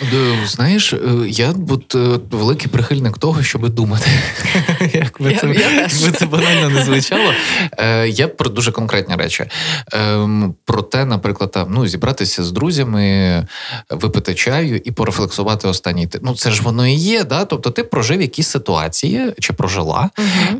[0.46, 4.10] Знаєш, е, я от, е, великий прихильник того, щоб думати.
[4.94, 7.34] Як би це, якби це банально не звучало.
[7.78, 9.46] Е, я про дуже конкретні речі.
[9.92, 13.48] Ем, про те, наприклад, там ну зібратися з друзями,
[13.90, 16.08] випити чаю і порефлексувати останній.
[16.22, 17.24] Ну це ж воно і є.
[17.24, 17.46] да?
[17.46, 20.10] Тобто ти прожив якісь ситуації чи прожила.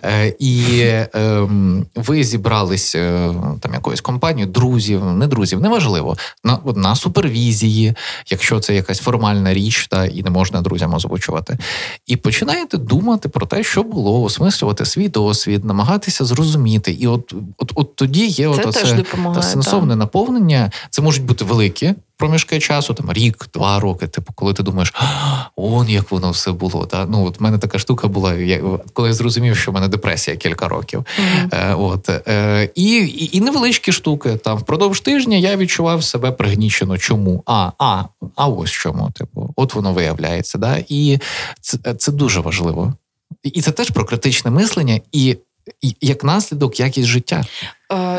[0.04, 1.10] Е, і е,
[1.96, 7.94] ви зібрались е, там якоюсь компанією, друзів, не друзів, неважливо, на на супервізії,
[8.30, 11.58] якщо це якась формальна річ, та і не можна друзям озвучувати.
[12.08, 16.92] І починаєте думати про те, що було, осмислювати свій досвід, намагатися зрозуміти.
[16.92, 20.00] І от от, от тоді є це от теж допомагає, сенсовне так.
[20.00, 20.72] наповнення.
[20.90, 24.08] Це можуть бути великі проміжки часу, там рік, два роки.
[24.08, 24.94] Типу, коли ти думаєш,
[25.56, 26.86] он як воно все було.
[26.86, 28.34] Та ну от в мене така штука була.
[28.34, 28.62] Я
[28.94, 31.00] коли я зрозумів, що в мене депресія кілька років.
[31.00, 31.72] Mm-hmm.
[31.72, 34.36] Е, От е, і, і і, невеличкі штуки.
[34.36, 36.98] Там впродовж тижня я відчував себе пригнічено.
[36.98, 37.44] Чому?
[37.46, 38.04] А, а,
[38.36, 39.12] а ось чому.
[39.12, 40.58] Типу, от воно виявляється.
[40.58, 40.78] Да?
[40.90, 41.20] І
[41.62, 42.94] це, це дуже важливо.
[43.44, 45.38] І це теж про критичне мислення і.
[46.02, 47.46] Як наслідок, якість життя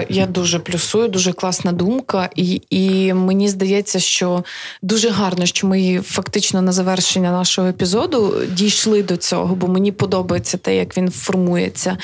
[0.08, 4.44] я дуже плюсую, дуже класна думка, і і мені здається, що
[4.82, 10.58] дуже гарно, що ми фактично на завершення нашого епізоду дійшли до цього, бо мені подобається
[10.58, 11.96] те, як він формується.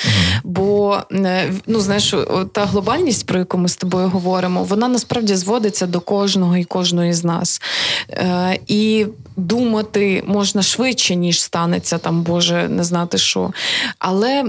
[0.44, 2.14] Бо е, ну знаєш,
[2.52, 7.12] та глобальність, про яку ми з тобою говоримо, вона насправді зводиться до кожного і кожної
[7.12, 7.62] з нас.
[8.10, 9.06] Е, І
[9.36, 13.52] думати можна швидше, ніж станеться там, Боже, не знати що.
[13.98, 14.44] Але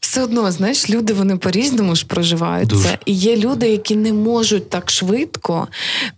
[0.00, 2.98] все одно, знаєш, люди вони по-різному ж проживають відбувається.
[3.06, 5.68] І є люди, які не можуть так швидко,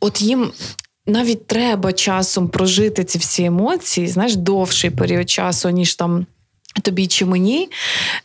[0.01, 0.53] от їм.
[1.09, 6.27] Навіть треба часом прожити ці всі емоції, знаєш, довший період часу, ніж там
[6.83, 7.71] тобі чи мені,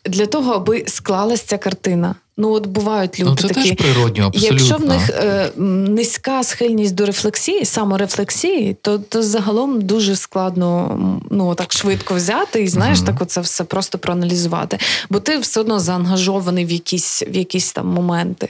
[0.05, 2.15] для того, аби склалася ця картина.
[2.41, 3.69] Ну, от бувають люди ну, це такі.
[3.69, 4.57] Теж природньо, абсолютно.
[4.57, 11.55] Якщо в них е, низька схильність до рефлексії, саморефлексії, то то загалом дуже складно ну
[11.55, 13.05] так швидко взяти і знаєш, mm-hmm.
[13.05, 14.77] так оце все просто проаналізувати.
[15.09, 18.49] Бо ти все одно заангажований в якісь в якісь там моменти.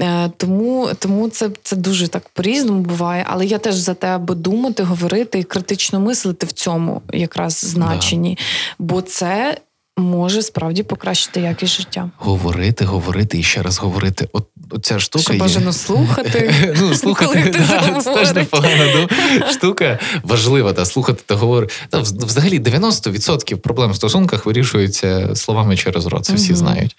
[0.00, 3.26] Е, Тому тому це це дуже так по-різному буває.
[3.28, 8.30] Але я теж за те, аби думати, говорити і критично мислити в цьому якраз значенні.
[8.30, 8.74] Yeah.
[8.78, 9.58] Бо це
[9.98, 12.10] може справді покращити якість життя.
[12.16, 14.28] Говорити, говорити і ще раз говорити.
[14.32, 14.46] От,
[14.82, 15.38] ця штука Що є...
[15.38, 16.54] бажано слухати.
[16.80, 19.08] Ну, слухати да, це теж непогана
[19.50, 19.98] штука.
[20.22, 21.74] Важлива та слухати та говорити.
[21.90, 26.24] Та, взагалі 90% проблем в стосунках вирішуються словами через рот.
[26.24, 26.96] Це всі знають.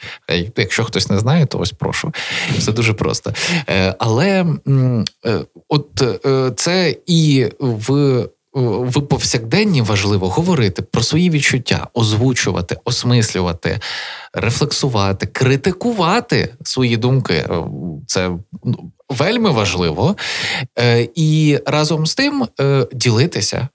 [0.58, 2.14] Якщо хтось не знає, то ось прошу.
[2.60, 3.34] Це дуже просто.
[3.70, 4.46] Е, але
[5.26, 13.80] е, от е, це і в в повсякденні важливо говорити про свої відчуття, озвучувати, осмислювати,
[14.34, 17.34] рефлексувати, критикувати свої думки.
[17.34, 17.64] Е,
[18.08, 18.32] це
[18.64, 20.16] ну, вельми важливо.
[20.80, 23.68] Е, і разом з тим е, ділитися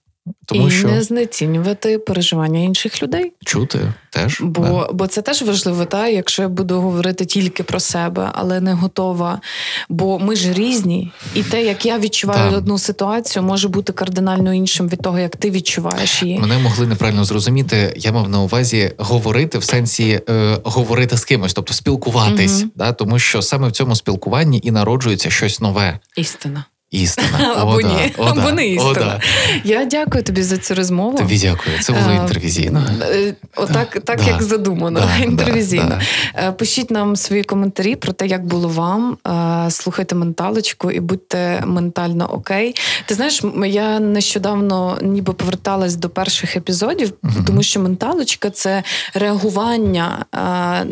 [0.47, 3.33] тому і що не знецінювати переживання інших людей.
[3.45, 4.41] Чути теж.
[4.41, 4.93] Бо да.
[4.93, 9.41] бо це теж важливо, та, якщо я буду говорити тільки про себе, але не готова.
[9.89, 12.57] Бо ми ж різні, і те, як я відчуваю да.
[12.57, 16.39] одну ситуацію, може бути кардинально іншим від того, як ти відчуваєш її.
[16.39, 17.95] Мене могли неправильно зрозуміти.
[17.97, 22.71] Я мав на увазі говорити в сенсі е, говорити з кимось, тобто спілкуватись, угу.
[22.75, 25.99] да, тому що саме в цьому спілкуванні і народжується щось нове.
[26.17, 26.65] Істина.
[26.95, 27.55] Істина.
[27.57, 29.21] Або ні, або не істина.
[29.65, 31.19] Я дякую тобі за цю розмову.
[31.19, 31.79] Тобі дякую.
[31.81, 32.83] Це було інтервізійно.
[33.03, 35.09] Е, отак, так як задумано.
[35.23, 35.99] Інтервізійно.
[36.35, 39.17] Е, пишіть нам свої коментарі про те, як було вам.
[39.27, 42.75] Е, слухайте менталочку і будьте ментально окей.
[43.07, 47.13] Ти знаєш, я нещодавно ніби поверталась до перших епізодів,
[47.47, 48.83] тому що менталочка це
[49.15, 50.25] реагування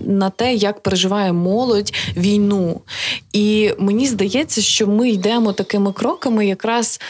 [0.07, 2.81] на те, як переживає молодь війну.
[3.33, 7.01] І мені здається, що ми йдемо такими кроками якраз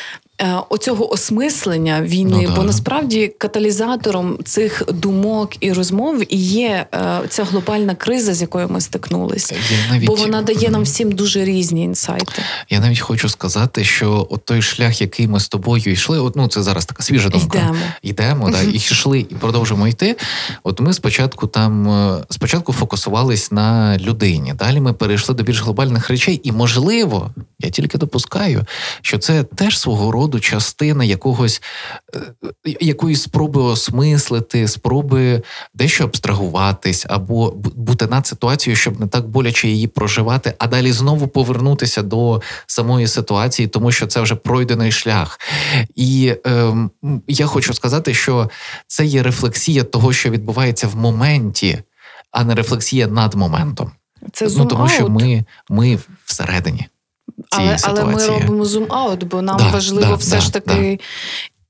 [0.69, 7.45] оцього осмислення війни, ну, бо насправді каталізатором цих думок і розмов і є е, ця
[7.45, 9.55] глобальна криза, з якою ми стикнулися,
[9.91, 10.07] навіть...
[10.07, 12.43] бо вона дає нам всім дуже різні інсайти.
[12.71, 16.49] Я навіть хочу сказати, що от той шлях, який ми з тобою йшли, от ну
[16.49, 17.59] це зараз така свіжа думка.
[17.59, 20.17] Йдемо, Йдемо, да, і йшли, і продовжимо йти.
[20.63, 24.55] От ми спочатку там е, спочатку фокусувались на людині.
[24.55, 27.31] Далі ми перейшли до більш глобальних речей, і можливо,
[27.61, 28.65] я тільки допускаю,
[29.03, 31.63] що це теж свого роду роду частина якогось
[32.15, 35.43] е, якоїсь спроби осмислити, спроби
[35.75, 41.29] дещо абстрагуватись або бути над ситуацією, щоб не так боляче її проживати, а далі знову
[41.29, 45.41] повернутися до самої ситуації, тому що це вже пройдений шлях.
[45.95, 46.75] І е,
[47.29, 48.51] я хочу сказати, що
[48.87, 51.79] це є рефлексія того, що відбувається в моменті.
[52.31, 53.91] а не рефлексія над моментом.
[54.33, 56.89] Це ну тому, що ми, ми всередині.
[57.51, 61.01] Цієї Але, але ми робимо зум-аут, бо нам Да, важливо да, все да, ж таки.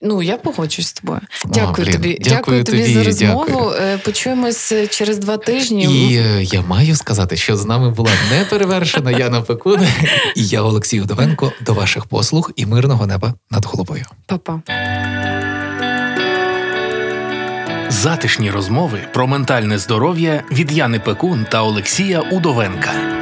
[0.04, 1.20] Ну, я погоджуюсь з тобою.
[1.44, 2.18] Дякую блін, тобі.
[2.20, 3.44] дякую тобі, тобі, за розмову.
[3.48, 3.70] дякую.
[3.70, 5.82] Е, Почуємось через два тижні.
[5.84, 9.80] І е, я маю сказати, що з нами була неперевершена Яна Пекун
[10.36, 14.04] і я, Олексій Удовенко, до ваших послуг і мирного неба над головою.
[14.26, 14.60] Па-па.
[17.88, 23.21] Затишні розмови про ментальне здоров'я від Яни Пекун та Олексія Удовенка.